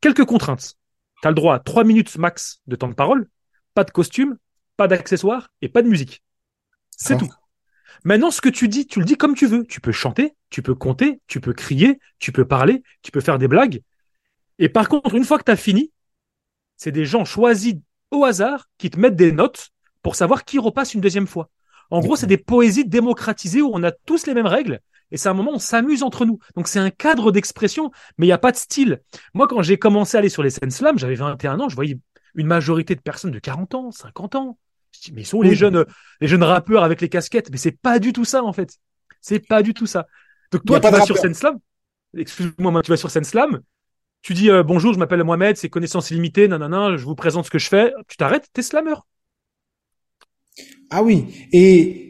quelques 0.00 0.24
contraintes. 0.24 0.76
Tu 1.22 1.28
as 1.28 1.30
le 1.30 1.34
droit 1.34 1.54
à 1.54 1.58
trois 1.58 1.84
minutes 1.84 2.16
max 2.16 2.60
de 2.66 2.76
temps 2.76 2.88
de 2.88 2.94
parole, 2.94 3.28
pas 3.74 3.84
de 3.84 3.90
costume, 3.90 4.38
pas 4.76 4.88
d'accessoires 4.88 5.48
et 5.60 5.68
pas 5.68 5.82
de 5.82 5.88
musique. 5.88 6.22
C'est 6.96 7.16
tout. 7.16 7.30
Maintenant, 8.04 8.30
ce 8.30 8.40
que 8.40 8.48
tu 8.48 8.68
dis, 8.68 8.86
tu 8.86 8.98
le 8.98 9.04
dis 9.04 9.16
comme 9.16 9.34
tu 9.34 9.46
veux. 9.46 9.66
Tu 9.66 9.80
peux 9.80 9.92
chanter, 9.92 10.34
tu 10.48 10.62
peux 10.62 10.74
compter, 10.74 11.20
tu 11.26 11.40
peux 11.40 11.52
crier, 11.52 11.98
tu 12.18 12.32
peux 12.32 12.46
parler, 12.46 12.82
tu 13.02 13.10
peux 13.10 13.20
faire 13.20 13.38
des 13.38 13.48
blagues. 13.48 13.82
Et 14.58 14.68
par 14.68 14.88
contre, 14.88 15.14
une 15.14 15.24
fois 15.24 15.38
que 15.38 15.44
tu 15.44 15.50
as 15.50 15.56
fini, 15.56 15.92
c'est 16.76 16.92
des 16.92 17.04
gens 17.04 17.24
choisis 17.24 17.74
au 18.10 18.24
hasard 18.24 18.68
qui 18.78 18.90
te 18.90 18.98
mettent 18.98 19.16
des 19.16 19.32
notes 19.32 19.70
pour 20.02 20.16
savoir 20.16 20.44
qui 20.44 20.58
repasse 20.58 20.94
une 20.94 21.00
deuxième 21.00 21.26
fois. 21.26 21.50
En 21.90 22.00
gros, 22.00 22.16
c'est 22.16 22.26
des 22.26 22.38
poésies 22.38 22.84
démocratisées 22.84 23.62
où 23.62 23.70
on 23.72 23.82
a 23.82 23.90
tous 23.92 24.26
les 24.26 24.34
mêmes 24.34 24.46
règles 24.46 24.80
et 25.10 25.16
c'est 25.16 25.28
un 25.28 25.34
moment 25.34 25.52
où 25.52 25.56
on 25.56 25.58
s'amuse 25.58 26.02
entre 26.02 26.24
nous. 26.24 26.38
Donc 26.56 26.68
c'est 26.68 26.78
un 26.78 26.90
cadre 26.90 27.32
d'expression, 27.32 27.90
mais 28.18 28.26
il 28.26 28.28
n'y 28.28 28.32
a 28.32 28.38
pas 28.38 28.52
de 28.52 28.56
style. 28.56 29.00
Moi, 29.34 29.48
quand 29.48 29.62
j'ai 29.62 29.78
commencé 29.78 30.16
à 30.16 30.20
aller 30.20 30.28
sur 30.28 30.42
les 30.42 30.50
scènes 30.50 30.70
slam, 30.70 30.98
j'avais 30.98 31.14
21 31.14 31.60
ans, 31.60 31.68
je 31.68 31.74
voyais 31.74 31.98
une 32.34 32.46
majorité 32.46 32.94
de 32.94 33.00
personnes 33.00 33.32
de 33.32 33.38
40 33.38 33.74
ans, 33.74 33.90
50 33.90 34.34
ans. 34.36 34.58
mais 35.12 35.22
ils 35.22 35.26
sont 35.26 35.42
les 35.42 35.54
jeunes, 35.54 35.84
les 36.20 36.28
jeunes 36.28 36.44
rappeurs 36.44 36.84
avec 36.84 37.00
les 37.00 37.08
casquettes, 37.08 37.50
mais 37.50 37.56
c'est 37.56 37.72
pas 37.72 37.98
du 37.98 38.12
tout 38.12 38.24
ça 38.24 38.42
en 38.44 38.52
fait. 38.52 38.78
C'est 39.20 39.46
pas 39.46 39.62
du 39.62 39.74
tout 39.74 39.86
ça. 39.86 40.06
Donc 40.52 40.64
toi, 40.64 40.80
tu 40.80 40.90
vas 40.90 41.04
sur 41.04 41.18
scène 41.18 41.34
slam. 41.34 41.58
Excuse-moi, 42.16 42.82
tu 42.82 42.90
vas 42.90 42.96
sur 42.96 43.10
scène 43.10 43.24
slam. 43.24 43.60
Tu 44.22 44.34
dis 44.34 44.50
euh, 44.50 44.62
bonjour, 44.62 44.92
je 44.92 44.98
m'appelle 44.98 45.24
Mohamed, 45.24 45.56
c'est 45.56 45.70
connaissance 45.70 46.10
illimitée, 46.10 46.46
nanana, 46.46 46.96
je 46.96 47.04
vous 47.04 47.14
présente 47.14 47.46
ce 47.46 47.50
que 47.50 47.58
je 47.58 47.68
fais. 47.68 47.92
Tu 48.06 48.16
t'arrêtes, 48.16 48.48
t'es 48.52 48.62
slammer. 48.62 48.94
Ah 50.90 51.02
oui. 51.02 51.48
Et 51.52 52.09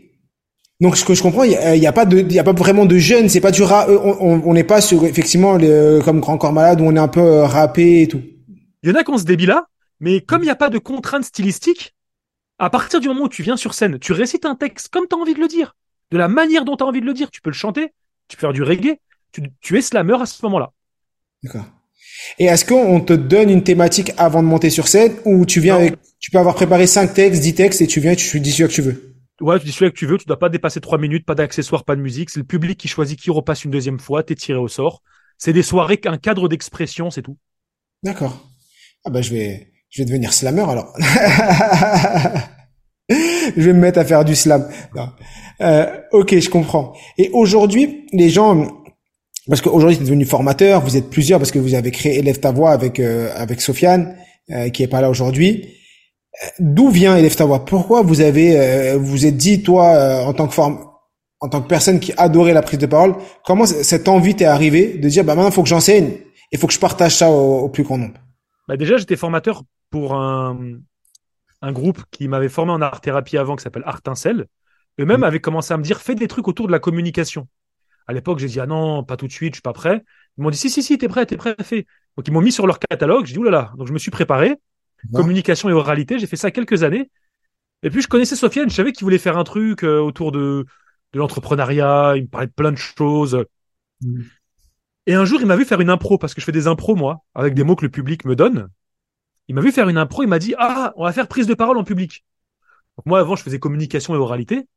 donc 0.81 0.97
ce 0.97 1.05
que 1.05 1.13
je 1.15 1.23
comprends, 1.23 1.45
il 1.45 1.53
y, 1.53 1.87
a, 1.87 1.93
pas 1.93 2.07
de, 2.07 2.21
il 2.21 2.33
y 2.33 2.39
a 2.39 2.45
pas 2.45 2.55
vraiment 2.55 2.87
de 2.87 2.97
jeunes. 2.97 3.29
C'est 3.29 3.43
pas 3.43 3.51
du 3.51 3.63
rap. 3.63 3.89
Euh, 3.89 3.99
on 3.99 4.55
n'est 4.55 4.65
pas 4.65 4.81
sur 4.81 5.05
effectivement 5.05 5.59
comme 6.03 6.21
Grand 6.21 6.39
Corps 6.39 6.55
Malade 6.55 6.81
où 6.81 6.85
on 6.85 6.97
est 6.97 7.01
un 7.01 7.09
peu 7.09 7.21
euh, 7.21 7.45
rappé 7.45 8.03
et 8.03 8.09
tout. 8.09 8.23
Il 8.83 8.89
y 8.89 8.93
en 8.93 8.95
a 8.95 9.05
qui 9.05 9.11
ont 9.11 9.19
ce 9.19 9.25
débit 9.25 9.45
là, 9.45 9.67
mais 10.01 10.23
comme 10.23 10.41
il 10.41 10.47
n'y 10.47 10.51
a 10.51 10.57
pas 10.57 10.71
de 10.71 10.79
contraintes 10.79 11.25
stylistiques, 11.25 11.95
à 12.59 12.71
partir 12.71 13.01
du 13.01 13.09
moment 13.09 13.25
où 13.25 13.29
tu 13.29 13.43
viens 13.43 13.59
sur 13.59 13.75
scène, 13.75 13.99
tu 13.99 14.13
récites 14.13 14.47
un 14.47 14.55
texte 14.55 14.89
comme 14.89 15.05
tu 15.07 15.15
as 15.15 15.19
envie 15.19 15.35
de 15.35 15.41
le 15.41 15.49
dire, 15.49 15.77
de 16.13 16.17
la 16.17 16.29
manière 16.29 16.65
dont 16.65 16.77
tu 16.77 16.85
as 16.85 16.87
envie 16.87 17.03
de 17.03 17.07
le 17.07 17.13
dire. 17.13 17.31
Tu 17.31 17.43
peux 17.43 17.51
le 17.51 17.55
chanter, 17.55 17.93
tu 18.29 18.39
peux 18.39 18.41
faire 18.41 18.55
du 18.55 18.63
reggae, 18.63 18.97
tu, 19.33 19.43
tu 19.61 19.77
es 19.77 19.83
slammer 19.83 20.17
à 20.23 20.25
ce 20.25 20.43
moment-là. 20.47 20.71
D'accord. 21.43 21.67
Et 22.39 22.47
est-ce 22.47 22.65
qu'on 22.65 23.01
te 23.01 23.13
donne 23.13 23.51
une 23.51 23.65
thématique 23.65 24.13
avant 24.17 24.43
de 24.43 24.49
monter 24.49 24.71
sur 24.71 24.89
scène 24.89 25.13
ou 25.27 25.45
tu 25.45 25.61
viens 25.61 25.77
avec, 25.77 25.95
tu 26.19 26.31
peux 26.31 26.39
avoir 26.39 26.55
préparé 26.55 26.87
cinq 26.87 27.13
textes, 27.13 27.43
dix 27.43 27.55
textes 27.55 27.83
et 27.83 27.87
tu 27.87 28.01
viens 28.01 28.13
et 28.13 28.17
tu 28.17 28.41
dis 28.41 28.51
celui 28.51 28.69
que 28.69 28.75
tu 28.75 28.83
veux? 28.83 29.10
Ouais, 29.41 29.59
tu 29.59 29.67
dis 29.67 29.73
celui 29.73 29.91
que 29.91 29.97
tu 29.97 30.07
veux, 30.07 30.19
tu 30.19 30.27
dois 30.27 30.39
pas 30.39 30.49
dépasser 30.49 30.81
trois 30.81 30.99
minutes, 30.99 31.25
pas 31.25 31.35
d'accessoires, 31.35 31.85
pas 31.85 31.97
de 31.97 32.01
musique. 32.01 32.31
C'est 32.31 32.41
le 32.41 32.47
public 32.47 32.79
qui 32.79 32.89
choisit 32.89 33.19
qui 33.19 33.31
repasse 33.31 33.65
une 33.65 33.71
deuxième 33.71 33.99
fois, 33.99 34.23
t'es 34.23 34.35
tiré 34.35 34.59
au 34.59 34.69
sort. 34.69 35.03
C'est 35.39 35.55
des 35.55 35.63
soirées, 35.63 35.99
un 36.05 36.19
cadre 36.19 36.49
d'expression, 36.49 37.11
c'est 37.11 37.23
tout. 37.23 37.39
D'accord. 38.03 38.51
Ah 39.05 39.11
bah 39.11 39.23
je 39.23 39.31
vais, 39.31 39.73
je 39.89 40.03
vais 40.03 40.07
devenir 40.07 40.33
slammer 40.33 40.65
alors. 40.69 40.93
je 43.09 43.63
vais 43.63 43.73
me 43.73 43.81
mettre 43.81 43.99
à 43.99 44.05
faire 44.05 44.25
du 44.25 44.37
slam. 44.37 44.69
Euh, 45.63 45.87
ok, 46.13 46.39
je 46.39 46.51
comprends. 46.51 46.93
Et 47.17 47.31
aujourd'hui, 47.33 48.07
les 48.13 48.29
gens, 48.29 48.85
parce 49.49 49.63
qu'aujourd'hui 49.63 49.97
vous 49.97 50.03
êtes 50.03 50.09
devenu 50.09 50.27
formateur, 50.27 50.83
vous 50.83 50.97
êtes 50.97 51.09
plusieurs 51.09 51.39
parce 51.39 51.51
que 51.51 51.59
vous 51.59 51.75
avez 51.75 51.91
créé 51.91 52.19
Élève 52.19 52.41
ta 52.41 52.53
voix 52.53 52.73
avec 52.73 53.01
euh, 53.01 53.31
avec 53.35 53.61
Sofiane 53.61 54.17
euh, 54.51 54.69
qui 54.69 54.83
est 54.83 54.89
pas 54.89 55.01
là 55.01 55.11
aujourd'hui. 55.11 55.80
Euh, 56.35 56.47
d'où 56.59 56.91
vient 56.91 57.17
Élève 57.17 57.35
ta 57.35 57.45
voix 57.45 57.65
Pourquoi 57.65 58.03
vous 58.03 58.21
avez 58.21 58.97
vous 58.97 59.27
êtes 59.27 59.37
dit 59.37 59.63
toi 59.63 60.25
en 60.25 60.33
tant 60.33 60.47
que 60.47 60.55
forme 60.55 60.87
en 61.41 61.49
tant 61.49 61.63
que 61.63 61.69
personne 61.69 62.01
qui 62.01 62.13
adorait 62.19 62.53
la 62.53 62.61
prise 62.61 62.79
de 62.79 62.87
parole, 62.87 63.15
comment 63.47 63.65
cette 63.65 64.09
envie 64.09 64.37
t'est 64.37 64.45
arrivée 64.45 64.99
de 64.99 65.09
dire 65.09 65.25
bah 65.25 65.35
maintenant 65.35 65.49
il 65.49 65.55
faut 65.55 65.63
que 65.63 65.69
j'enseigne, 65.69 66.19
il 66.53 66.59
faut 66.59 66.67
que 66.67 66.73
je 66.75 66.79
partage 66.79 67.17
ça 67.17 67.31
au, 67.31 67.69
plus 67.71 67.83
grand 67.83 67.97
nombre? 67.97 68.21
Bah 68.69 68.77
déjà 68.77 68.99
j'étais 68.99 69.17
formateur 69.17 69.63
pour 69.91 70.15
un 70.15 70.59
un 71.63 71.73
groupe 71.73 72.03
qui 72.11 72.29
m'avait 72.29 72.49
formé 72.49 72.73
en 72.73 72.81
art 72.81 73.01
thérapie 73.01 73.39
avant 73.39 73.57
qui 73.57 73.63
s'appelle 73.63 73.83
Artincel. 73.85 74.47
Eux-mêmes 74.99 75.21
mmh. 75.21 75.25
avaient 75.25 75.41
commencé 75.41 75.75
à 75.75 75.77
me 75.77 75.83
dire 75.83 76.01
fais 76.01 76.15
des 76.15 76.29
trucs 76.29 76.49
autour 76.49 76.67
de 76.67 76.73
la 76.73 76.79
communication. 76.79 77.49
À 78.07 78.13
l'époque, 78.13 78.39
j'ai 78.39 78.49
dit, 78.49 78.61
ah 78.61 78.67
non, 78.67 79.05
pas 79.05 79.17
tout 79.17 79.27
de 79.27 79.33
suite, 79.33 79.55
je 79.55 79.57
suis 79.57 79.63
pas 79.63 79.73
prêt. 79.73 80.03
Ils 80.37 80.43
m'ont 80.43 80.51
dit, 80.51 80.59
si, 80.59 80.71
si, 80.71 80.83
si, 80.83 80.99
t'es 80.99 81.07
prêt, 81.07 81.27
t'es 81.27 81.37
prêt, 81.37 81.55
fait. 81.63 81.87
Donc, 82.17 82.27
ils 82.27 82.33
m'ont 82.33 82.41
mis 82.41 82.51
sur 82.51 82.67
leur 82.67 82.79
catalogue. 82.79 83.27
J'ai 83.27 83.35
dit, 83.35 83.39
oulala. 83.39 83.73
Donc, 83.77 83.87
je 83.87 83.93
me 83.93 83.99
suis 83.99 84.11
préparé. 84.11 84.57
Communication 85.15 85.69
et 85.69 85.73
oralité. 85.73 86.19
J'ai 86.19 86.27
fait 86.27 86.37
ça 86.37 86.51
quelques 86.51 86.83
années. 86.83 87.11
Et 87.83 87.91
puis, 87.91 88.03
je 88.03 88.09
connaissais 88.09 88.37
Sofiane. 88.37 88.69
Je 88.71 88.75
savais 88.75 88.93
qu'il 88.93 89.05
voulait 89.05 89.19
faire 89.19 89.39
un 89.39 89.45
truc 89.45 89.85
euh, 89.85 89.99
autour 89.99 90.33
de, 90.33 90.67
de 91.13 91.19
l'entrepreneuriat. 91.19 92.15
Il 92.17 92.23
me 92.23 92.29
parlait 92.29 92.47
de 92.47 92.53
plein 92.53 92.73
de 92.73 92.77
choses. 92.77 93.45
Mm. 94.03 94.23
Et 95.07 95.15
un 95.15 95.25
jour, 95.25 95.41
il 95.41 95.47
m'a 95.47 95.57
vu 95.57 95.65
faire 95.65 95.81
une 95.81 95.91
impro 95.91 96.19
parce 96.19 96.35
que 96.35 96.41
je 96.41 96.47
fais 96.47 96.53
des 96.53 96.67
impros, 96.67 96.95
moi, 96.95 97.25
avec 97.35 97.55
des 97.55 97.65
mots 97.65 97.77
que 97.77 97.85
le 97.85 97.91
public 97.91 98.25
me 98.25 98.37
donne. 98.37 98.69
Il 99.49 99.55
m'a 99.55 99.61
vu 99.63 99.73
faire 99.73 99.89
une 99.89 99.97
impro. 99.97 100.23
Il 100.23 100.29
m'a 100.29 100.39
dit, 100.39 100.55
ah, 100.59 100.93
on 100.97 101.05
va 101.05 101.13
faire 101.13 101.27
prise 101.27 101.47
de 101.47 101.55
parole 101.55 101.79
en 101.79 101.85
public. 101.85 102.25
Donc, 102.97 103.07
moi, 103.07 103.21
avant, 103.21 103.35
je 103.35 103.43
faisais 103.43 103.59
communication 103.59 104.15
et 104.15 104.19
oralité. 104.19 104.69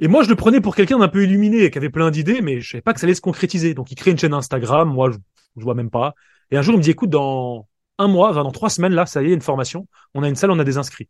Et 0.00 0.08
moi, 0.08 0.24
je 0.24 0.28
le 0.28 0.34
prenais 0.34 0.60
pour 0.60 0.74
quelqu'un 0.74 0.98
d'un 0.98 1.08
peu 1.08 1.22
illuminé, 1.22 1.70
qui 1.70 1.78
avait 1.78 1.90
plein 1.90 2.10
d'idées, 2.10 2.40
mais 2.40 2.60
je 2.60 2.70
savais 2.70 2.82
pas 2.82 2.92
que 2.92 3.00
ça 3.00 3.06
allait 3.06 3.14
se 3.14 3.20
concrétiser. 3.20 3.74
Donc, 3.74 3.92
il 3.92 3.94
crée 3.94 4.10
une 4.10 4.18
chaîne 4.18 4.34
Instagram, 4.34 4.92
moi, 4.92 5.10
je, 5.10 5.18
je 5.56 5.62
vois 5.62 5.74
même 5.74 5.90
pas. 5.90 6.14
Et 6.50 6.56
un 6.56 6.62
jour, 6.62 6.74
il 6.74 6.78
me 6.78 6.82
dit, 6.82 6.90
écoute, 6.90 7.10
dans 7.10 7.68
un 8.00 8.08
mois, 8.08 8.32
dans 8.32 8.50
trois 8.50 8.70
semaines, 8.70 8.92
là, 8.92 9.06
ça 9.06 9.22
y 9.22 9.30
est, 9.30 9.34
une 9.34 9.40
formation. 9.40 9.86
On 10.14 10.22
a 10.22 10.28
une 10.28 10.36
salle, 10.36 10.50
on 10.50 10.58
a 10.58 10.64
des 10.64 10.78
inscrits. 10.78 11.08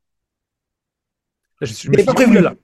Là, 1.61 1.67
je, 1.67 1.75
je 1.75 1.91
me 1.91 2.05
pas 2.05 2.15
prévenu 2.15 2.41
là. 2.41 2.55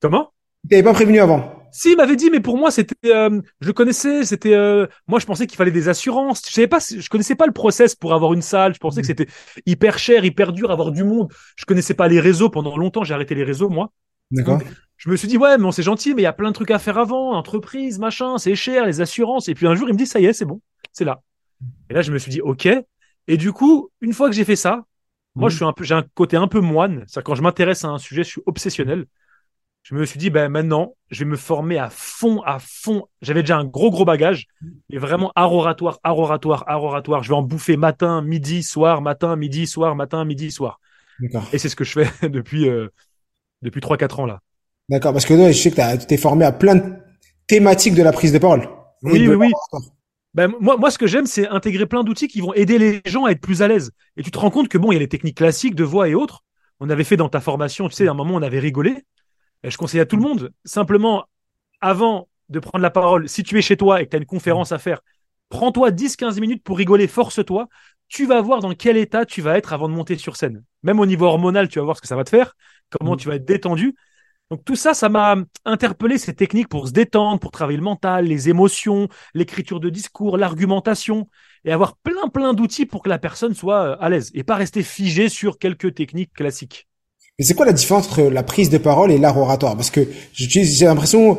Comment? 0.00 0.32
T'avais 0.68 0.82
pas 0.82 0.92
prévenu 0.92 1.20
avant? 1.20 1.58
Si, 1.72 1.92
il 1.92 1.96
m'avait 1.96 2.16
dit, 2.16 2.30
mais 2.30 2.40
pour 2.40 2.58
moi, 2.58 2.70
c'était, 2.70 2.94
euh, 3.06 3.40
je 3.60 3.66
le 3.66 3.72
connaissais, 3.72 4.24
c'était, 4.24 4.54
euh, 4.54 4.86
moi, 5.06 5.18
je 5.18 5.26
pensais 5.26 5.46
qu'il 5.46 5.56
fallait 5.56 5.70
des 5.70 5.88
assurances. 5.88 6.42
Je 6.46 6.52
savais 6.52 6.66
pas, 6.66 6.80
je 6.80 7.08
connaissais 7.08 7.34
pas 7.34 7.46
le 7.46 7.52
process 7.52 7.94
pour 7.94 8.12
avoir 8.12 8.34
une 8.34 8.42
salle. 8.42 8.74
Je 8.74 8.78
pensais 8.78 9.00
que 9.00 9.06
mmh. 9.06 9.16
c'était 9.18 9.26
hyper 9.64 9.98
cher, 9.98 10.24
hyper 10.24 10.52
dur, 10.52 10.70
avoir 10.70 10.92
du 10.92 11.02
monde. 11.02 11.32
Je 11.56 11.64
connaissais 11.64 11.94
pas 11.94 12.08
les 12.08 12.20
réseaux. 12.20 12.50
Pendant 12.50 12.76
longtemps, 12.76 13.04
j'ai 13.04 13.14
arrêté 13.14 13.34
les 13.34 13.44
réseaux, 13.44 13.70
moi. 13.70 13.90
D'accord 14.30 14.60
je 15.02 15.10
me 15.10 15.16
suis 15.16 15.26
dit, 15.26 15.36
ouais, 15.36 15.58
mais 15.58 15.64
on 15.64 15.72
c'est 15.72 15.82
gentil, 15.82 16.14
mais 16.14 16.22
il 16.22 16.24
y 16.24 16.28
a 16.28 16.32
plein 16.32 16.50
de 16.50 16.54
trucs 16.54 16.70
à 16.70 16.78
faire 16.78 16.96
avant, 16.96 17.32
entreprise, 17.32 17.98
machin, 17.98 18.38
c'est 18.38 18.54
cher, 18.54 18.86
les 18.86 19.00
assurances. 19.00 19.48
Et 19.48 19.54
puis 19.54 19.66
un 19.66 19.74
jour, 19.74 19.88
il 19.88 19.94
me 19.94 19.98
dit, 19.98 20.06
ça 20.06 20.20
y 20.20 20.26
est, 20.26 20.32
c'est 20.32 20.44
bon, 20.44 20.60
c'est 20.92 21.04
là. 21.04 21.22
Et 21.90 21.94
là, 21.94 22.02
je 22.02 22.12
me 22.12 22.18
suis 22.18 22.30
dit, 22.30 22.40
ok. 22.40 22.68
Et 23.28 23.36
du 23.36 23.52
coup, 23.52 23.90
une 24.00 24.12
fois 24.12 24.28
que 24.28 24.34
j'ai 24.34 24.44
fait 24.44 24.56
ça, 24.56 24.84
moi, 25.34 25.48
je 25.48 25.54
mhm. 25.54 25.56
suis 25.56 25.64
un 25.64 25.72
peu, 25.72 25.84
j'ai 25.84 25.94
un 25.94 26.04
côté 26.14 26.36
un 26.36 26.48
peu 26.48 26.60
moine. 26.60 27.04
C'est 27.06 27.22
quand 27.22 27.34
je 27.34 27.42
m'intéresse 27.42 27.84
à 27.84 27.88
un 27.88 27.98
sujet, 27.98 28.22
je 28.22 28.28
suis 28.28 28.42
obsessionnel. 28.46 29.06
Je 29.82 29.96
me 29.96 30.04
suis 30.04 30.18
dit, 30.18 30.30
ben 30.30 30.48
maintenant, 30.48 30.94
je 31.10 31.24
vais 31.24 31.30
me 31.30 31.36
former 31.36 31.78
à 31.78 31.90
fond, 31.90 32.40
à 32.42 32.58
fond. 32.60 33.06
J'avais 33.20 33.42
déjà 33.42 33.58
un 33.58 33.64
gros, 33.64 33.90
gros 33.90 34.04
bagage, 34.04 34.46
et 34.90 34.98
vraiment 34.98 35.32
art 35.34 35.52
oratoire, 35.52 35.98
art 36.04 36.18
oratoire, 36.18 36.64
art 36.68 36.84
oratoire. 36.84 37.22
Je 37.24 37.30
vais 37.30 37.34
en 37.34 37.42
bouffer 37.42 37.76
matin, 37.76 38.22
midi, 38.22 38.62
soir, 38.62 39.02
matin, 39.02 39.34
midi, 39.34 39.66
soir, 39.66 39.96
matin, 39.96 40.24
midi, 40.24 40.52
soir. 40.52 40.78
Et 41.52 41.58
c'est 41.58 41.68
ce 41.68 41.76
que 41.76 41.84
je 41.84 41.92
fais 41.92 42.28
depuis 42.28 42.68
euh, 42.68 42.88
depuis 43.62 43.80
trois, 43.80 43.96
quatre 43.96 44.20
ans 44.20 44.26
là. 44.26 44.40
D'accord, 44.88 45.12
parce 45.12 45.24
que 45.24 45.34
je 45.34 45.58
sais 45.58 45.70
que 45.70 45.96
tu 45.98 46.06
t'es 46.06 46.16
formé 46.16 46.44
à 46.44 46.52
plein 46.52 46.76
de 46.76 46.82
thématiques 47.46 47.94
de 47.94 48.02
la 48.02 48.12
prise 48.12 48.32
de 48.32 48.38
parole. 48.38 48.68
Oui, 49.02 49.26
oui, 49.26 49.34
oui. 49.34 49.52
Ben, 50.34 50.52
moi, 50.60 50.78
moi, 50.78 50.90
ce 50.90 50.98
que 50.98 51.06
j'aime, 51.06 51.26
c'est 51.26 51.46
intégrer 51.48 51.86
plein 51.86 52.04
d'outils 52.04 52.28
qui 52.28 52.40
vont 52.40 52.54
aider 52.54 52.78
les 52.78 53.02
gens 53.04 53.26
à 53.26 53.32
être 53.32 53.40
plus 53.40 53.62
à 53.62 53.68
l'aise. 53.68 53.92
Et 54.16 54.22
tu 54.22 54.30
te 54.30 54.38
rends 54.38 54.50
compte 54.50 54.68
que 54.68 54.78
bon, 54.78 54.90
il 54.90 54.94
y 54.94 54.96
a 54.96 55.00
les 55.00 55.08
techniques 55.08 55.36
classiques 55.36 55.74
de 55.74 55.84
voix 55.84 56.08
et 56.08 56.14
autres. 56.14 56.42
On 56.80 56.88
avait 56.88 57.04
fait 57.04 57.16
dans 57.16 57.28
ta 57.28 57.40
formation, 57.40 57.88
tu 57.88 57.94
sais, 57.94 58.08
à 58.08 58.12
un 58.12 58.14
moment, 58.14 58.34
on 58.34 58.42
avait 58.42 58.58
rigolé. 58.58 59.04
Et 59.62 59.70
je 59.70 59.76
conseille 59.76 60.00
à 60.00 60.06
tout 60.06 60.16
le 60.16 60.22
monde, 60.22 60.52
simplement, 60.64 61.24
avant 61.80 62.28
de 62.48 62.58
prendre 62.60 62.82
la 62.82 62.90
parole, 62.90 63.28
si 63.28 63.42
tu 63.42 63.58
es 63.58 63.62
chez 63.62 63.76
toi 63.76 64.00
et 64.00 64.06
que 64.06 64.10
tu 64.10 64.16
as 64.16 64.18
une 64.18 64.26
conférence 64.26 64.72
à 64.72 64.78
faire, 64.78 65.00
prends-toi 65.48 65.90
10-15 65.90 66.40
minutes 66.40 66.64
pour 66.64 66.78
rigoler, 66.78 67.06
force-toi. 67.06 67.68
Tu 68.08 68.26
vas 68.26 68.40
voir 68.40 68.60
dans 68.60 68.74
quel 68.74 68.96
état 68.96 69.24
tu 69.24 69.42
vas 69.42 69.56
être 69.56 69.72
avant 69.72 69.88
de 69.88 69.94
monter 69.94 70.16
sur 70.16 70.36
scène. 70.36 70.64
Même 70.82 70.98
au 70.98 71.06
niveau 71.06 71.26
hormonal, 71.26 71.68
tu 71.68 71.78
vas 71.78 71.84
voir 71.84 71.96
ce 71.96 72.02
que 72.02 72.08
ça 72.08 72.16
va 72.16 72.24
te 72.24 72.30
faire, 72.30 72.54
comment 72.90 73.14
mmh. 73.14 73.18
tu 73.18 73.28
vas 73.28 73.34
être 73.36 73.44
détendu. 73.44 73.94
Donc 74.52 74.66
tout 74.66 74.76
ça, 74.76 74.92
ça 74.92 75.08
m'a 75.08 75.36
interpellé 75.64 76.18
ces 76.18 76.34
techniques 76.34 76.68
pour 76.68 76.86
se 76.86 76.92
détendre, 76.92 77.40
pour 77.40 77.52
travailler 77.52 77.78
le 77.78 77.84
mental, 77.84 78.26
les 78.26 78.50
émotions, 78.50 79.08
l'écriture 79.32 79.80
de 79.80 79.88
discours, 79.88 80.36
l'argumentation, 80.36 81.26
et 81.64 81.72
avoir 81.72 81.96
plein 81.96 82.28
plein 82.28 82.52
d'outils 82.52 82.84
pour 82.84 83.02
que 83.02 83.08
la 83.08 83.18
personne 83.18 83.54
soit 83.54 83.82
euh, 83.82 83.96
à 83.98 84.10
l'aise 84.10 84.30
et 84.34 84.44
pas 84.44 84.56
rester 84.56 84.82
figé 84.82 85.30
sur 85.30 85.58
quelques 85.58 85.94
techniques 85.94 86.34
classiques. 86.34 86.86
Mais 87.38 87.46
c'est 87.46 87.54
quoi 87.54 87.64
la 87.64 87.72
différence 87.72 88.08
entre 88.08 88.24
la 88.24 88.42
prise 88.42 88.68
de 88.68 88.76
parole 88.76 89.10
et 89.10 89.16
l'art 89.16 89.38
oratoire? 89.38 89.74
Parce 89.74 89.90
que 89.90 90.06
j'ai 90.34 90.84
l'impression 90.84 91.36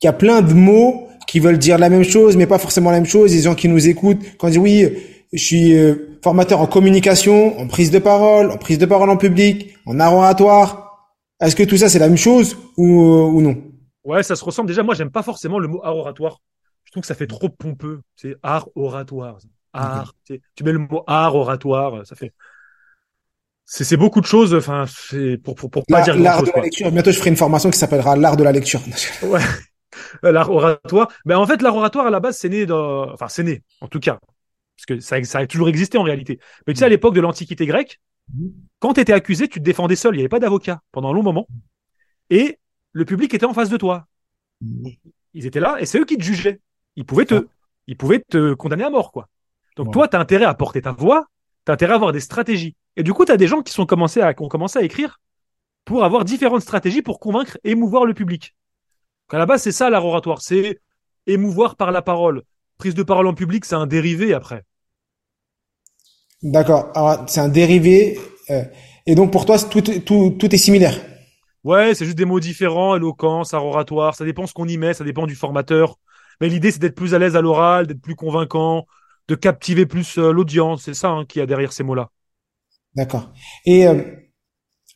qu'il 0.00 0.06
y 0.06 0.08
a 0.08 0.12
plein 0.12 0.42
de 0.42 0.52
mots 0.52 1.06
qui 1.28 1.38
veulent 1.38 1.56
dire 1.56 1.78
la 1.78 1.88
même 1.88 2.02
chose, 2.02 2.36
mais 2.36 2.48
pas 2.48 2.58
forcément 2.58 2.90
la 2.90 2.96
même 2.96 3.06
chose. 3.08 3.32
Les 3.32 3.42
gens 3.42 3.54
qui 3.54 3.68
nous 3.68 3.88
écoutent, 3.88 4.22
quand 4.38 4.48
ils 4.48 4.54
disent 4.54 4.58
oui, 4.58 4.88
je 5.32 5.38
suis 5.38 5.78
euh, 5.78 6.18
formateur 6.24 6.60
en 6.60 6.66
communication, 6.66 7.60
en 7.60 7.68
prise 7.68 7.92
de 7.92 8.00
parole, 8.00 8.50
en 8.50 8.56
prise 8.56 8.78
de 8.78 8.86
parole 8.86 9.08
en 9.08 9.16
public, 9.16 9.76
en 9.86 10.00
art 10.00 10.14
oratoire, 10.14 10.89
est-ce 11.40 11.56
que 11.56 11.62
tout 11.62 11.76
ça 11.76 11.88
c'est 11.88 11.98
la 11.98 12.08
même 12.08 12.16
chose 12.16 12.56
ou, 12.76 13.02
euh, 13.02 13.24
ou 13.26 13.40
non? 13.40 13.62
Ouais, 14.04 14.22
ça 14.22 14.36
se 14.36 14.44
ressemble. 14.44 14.68
Déjà, 14.68 14.82
moi, 14.82 14.94
j'aime 14.94 15.10
pas 15.10 15.22
forcément 15.22 15.58
le 15.58 15.68
mot 15.68 15.80
art 15.82 15.96
oratoire. 15.96 16.40
Je 16.84 16.90
trouve 16.90 17.02
que 17.02 17.06
ça 17.06 17.14
fait 17.14 17.26
trop 17.26 17.48
pompeux. 17.48 18.00
C'est 18.16 18.34
art 18.42 18.68
oratoire. 18.74 19.38
Art. 19.72 20.14
Tu 20.26 20.64
mets 20.64 20.72
le 20.72 20.78
mot 20.78 21.04
art 21.06 21.34
oratoire, 21.34 22.06
ça 22.06 22.16
fait. 22.16 22.32
C'est 23.64 23.96
beaucoup 23.96 24.20
de 24.20 24.26
choses. 24.26 24.54
Enfin, 24.54 24.86
c'est 24.88 25.38
pour 25.38 25.54
pour, 25.54 25.70
pour 25.70 25.84
pas 25.86 26.02
dire 26.02 26.18
l'art 26.18 26.42
de 26.42 26.50
la 26.54 26.62
lecture. 26.62 26.90
Bientôt, 26.90 27.12
je 27.12 27.18
ferai 27.18 27.30
une 27.30 27.36
formation 27.36 27.70
qui 27.70 27.78
s'appellera 27.78 28.16
l'art 28.16 28.36
de 28.36 28.42
la 28.42 28.52
lecture. 28.52 28.80
ouais. 29.22 29.40
L'art 30.22 30.50
oratoire. 30.50 31.08
Mais 31.24 31.34
en 31.34 31.46
fait, 31.46 31.62
l'art 31.62 31.76
oratoire 31.76 32.06
à 32.06 32.10
la 32.10 32.20
base, 32.20 32.36
c'est 32.36 32.48
né 32.48 32.66
dans. 32.66 33.12
Enfin, 33.12 33.28
c'est 33.28 33.44
né, 33.44 33.62
en 33.80 33.86
tout 33.86 34.00
cas, 34.00 34.18
parce 34.76 34.86
que 34.86 35.00
ça, 35.00 35.22
ça 35.22 35.38
a 35.38 35.46
toujours 35.46 35.68
existé 35.68 35.98
en 35.98 36.02
réalité. 36.02 36.40
Mais 36.66 36.72
tu 36.72 36.80
sais, 36.80 36.86
à 36.86 36.88
l'époque 36.88 37.14
de 37.14 37.20
l'Antiquité 37.20 37.66
grecque, 37.66 38.00
quand 38.78 38.94
tu 38.94 39.00
étais 39.00 39.12
accusé, 39.12 39.48
tu 39.48 39.58
te 39.58 39.64
défendais 39.64 39.96
seul, 39.96 40.14
il 40.14 40.18
n'y 40.18 40.22
avait 40.22 40.28
pas 40.28 40.38
d'avocat 40.38 40.80
pendant 40.92 41.10
un 41.10 41.12
long 41.12 41.22
moment. 41.22 41.46
Et 42.30 42.58
le 42.92 43.04
public 43.04 43.32
était 43.34 43.46
en 43.46 43.54
face 43.54 43.68
de 43.68 43.76
toi. 43.76 44.06
Ils 45.34 45.46
étaient 45.46 45.60
là 45.60 45.76
et 45.80 45.86
c'est 45.86 45.98
eux 45.98 46.04
qui 46.04 46.16
te 46.16 46.22
jugeaient. 46.22 46.60
Ils 46.96 47.04
pouvaient 47.04 47.26
te, 47.26 47.46
ils 47.86 47.96
pouvaient 47.96 48.22
te 48.28 48.54
condamner 48.54 48.84
à 48.84 48.90
mort, 48.90 49.12
quoi. 49.12 49.28
Donc 49.76 49.92
toi, 49.92 50.08
tu 50.08 50.16
as 50.16 50.20
intérêt 50.20 50.44
à 50.44 50.54
porter 50.54 50.82
ta 50.82 50.92
voix, 50.92 51.26
tu 51.64 51.70
as 51.70 51.74
intérêt 51.74 51.92
à 51.92 51.96
avoir 51.96 52.12
des 52.12 52.20
stratégies. 52.20 52.76
Et 52.96 53.02
du 53.02 53.12
coup, 53.12 53.24
tu 53.24 53.32
as 53.32 53.36
des 53.36 53.46
gens 53.46 53.62
qui, 53.62 53.72
sont 53.72 53.86
commencé 53.86 54.20
à, 54.20 54.34
qui 54.34 54.42
ont 54.42 54.48
commencé 54.48 54.78
à 54.78 54.82
écrire 54.82 55.20
pour 55.84 56.04
avoir 56.04 56.24
différentes 56.24 56.62
stratégies 56.62 57.02
pour 57.02 57.20
convaincre, 57.20 57.58
émouvoir 57.64 58.04
le 58.04 58.14
public. 58.14 58.54
Donc 59.28 59.34
à 59.34 59.38
la 59.38 59.46
base, 59.46 59.62
c'est 59.62 59.72
ça 59.72 59.90
l'art 59.90 60.04
oratoire, 60.04 60.42
c'est 60.42 60.80
émouvoir 61.26 61.76
par 61.76 61.92
la 61.92 62.02
parole. 62.02 62.42
Prise 62.78 62.94
de 62.94 63.02
parole 63.02 63.26
en 63.26 63.34
public, 63.34 63.64
c'est 63.64 63.74
un 63.74 63.86
dérivé 63.86 64.34
après. 64.34 64.64
D'accord. 66.42 66.90
Alors, 66.94 67.24
c'est 67.28 67.40
un 67.40 67.48
dérivé. 67.48 68.18
Euh, 68.50 68.64
Et 69.06 69.14
donc 69.14 69.32
pour 69.32 69.44
toi, 69.46 69.58
tout, 69.58 69.80
tout, 69.82 70.30
tout 70.38 70.54
est 70.54 70.58
similaire. 70.58 70.98
Ouais, 71.64 71.94
c'est 71.94 72.04
juste 72.04 72.16
des 72.16 72.24
mots 72.24 72.40
différents, 72.40 72.96
éloquence, 72.96 73.54
art 73.54 73.64
oratoire. 73.66 74.14
Ça 74.14 74.24
dépend 74.24 74.46
ce 74.46 74.54
qu'on 74.54 74.68
y 74.68 74.78
met, 74.78 74.94
ça 74.94 75.04
dépend 75.04 75.26
du 75.26 75.34
formateur. 75.34 75.96
Mais 76.40 76.48
l'idée, 76.48 76.70
c'est 76.70 76.78
d'être 76.78 76.94
plus 76.94 77.14
à 77.14 77.18
l'aise 77.18 77.36
à 77.36 77.40
l'oral, 77.42 77.86
d'être 77.86 78.00
plus 78.00 78.14
convaincant, 78.14 78.86
de 79.28 79.34
captiver 79.34 79.84
plus 79.86 80.16
euh, 80.18 80.32
l'audience. 80.32 80.82
C'est 80.84 80.94
ça 80.94 81.08
hein, 81.10 81.24
qui 81.26 81.40
a 81.40 81.46
derrière 81.46 81.72
ces 81.72 81.82
mots-là. 81.82 82.10
D'accord. 82.94 83.30
Et 83.66 83.86
euh, 83.86 84.02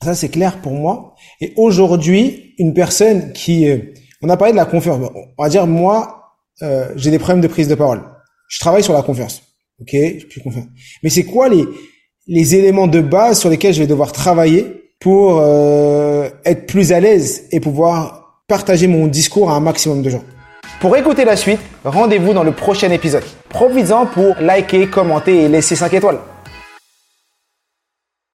ça, 0.02 0.14
c'est 0.14 0.30
clair 0.30 0.61
pour 0.62 0.72
moi. 0.72 1.14
Et 1.40 1.52
aujourd'hui, 1.57 2.54
une 2.59 2.72
personne 2.72 3.33
qui... 3.33 3.68
Euh, 3.68 3.78
on 4.22 4.28
a 4.30 4.37
parlé 4.38 4.52
de 4.52 4.57
la 4.57 4.64
confiance. 4.64 5.11
On 5.37 5.42
va 5.42 5.50
dire, 5.50 5.66
moi, 5.66 6.37
j'ai 6.96 7.11
des 7.11 7.18
problèmes 7.18 7.42
de 7.42 7.48
prise 7.48 7.68
de 7.68 7.74
parole. 7.74 8.00
Je 8.48 8.59
travaille 8.59 8.83
sur 8.83 8.94
la 8.94 9.02
confiance. 9.02 9.42
Ok, 9.80 9.90
je 9.92 10.26
suis 10.30 10.42
confiant. 10.42 10.66
Mais 11.02 11.10
c'est 11.10 11.24
quoi 11.24 11.48
les, 11.48 11.64
les 12.26 12.54
éléments 12.54 12.87
de 12.87 13.00
base 13.00 13.40
sur 13.40 13.50
lesquels 13.50 13.74
je 13.74 13.80
vais 13.80 13.87
devoir 13.87 14.12
travailler 14.12 14.66
pour 15.00 15.42
être 15.42 16.66
plus 16.66 16.92
à 16.92 17.00
l'aise 17.00 17.46
et 17.50 17.60
pouvoir 17.60 18.42
partager 18.46 18.87
mon 18.87 19.06
discours 19.06 19.50
à 19.50 19.54
un 19.56 19.60
maximum 19.60 20.02
de 20.02 20.10
gens? 20.10 20.24
Pour 20.80 20.96
écouter 20.96 21.24
la 21.24 21.37
suite, 21.37 21.60
rendez-vous 21.84 22.32
dans 22.32 22.44
le 22.44 22.52
prochain 22.52 22.90
épisode. 22.90 23.24
Profites-en 23.48 24.06
pour 24.06 24.37
liker, 24.40 24.87
commenter 24.88 25.44
et 25.44 25.48
laisser 25.48 25.76
5 25.76 25.92
étoiles. 25.94 26.18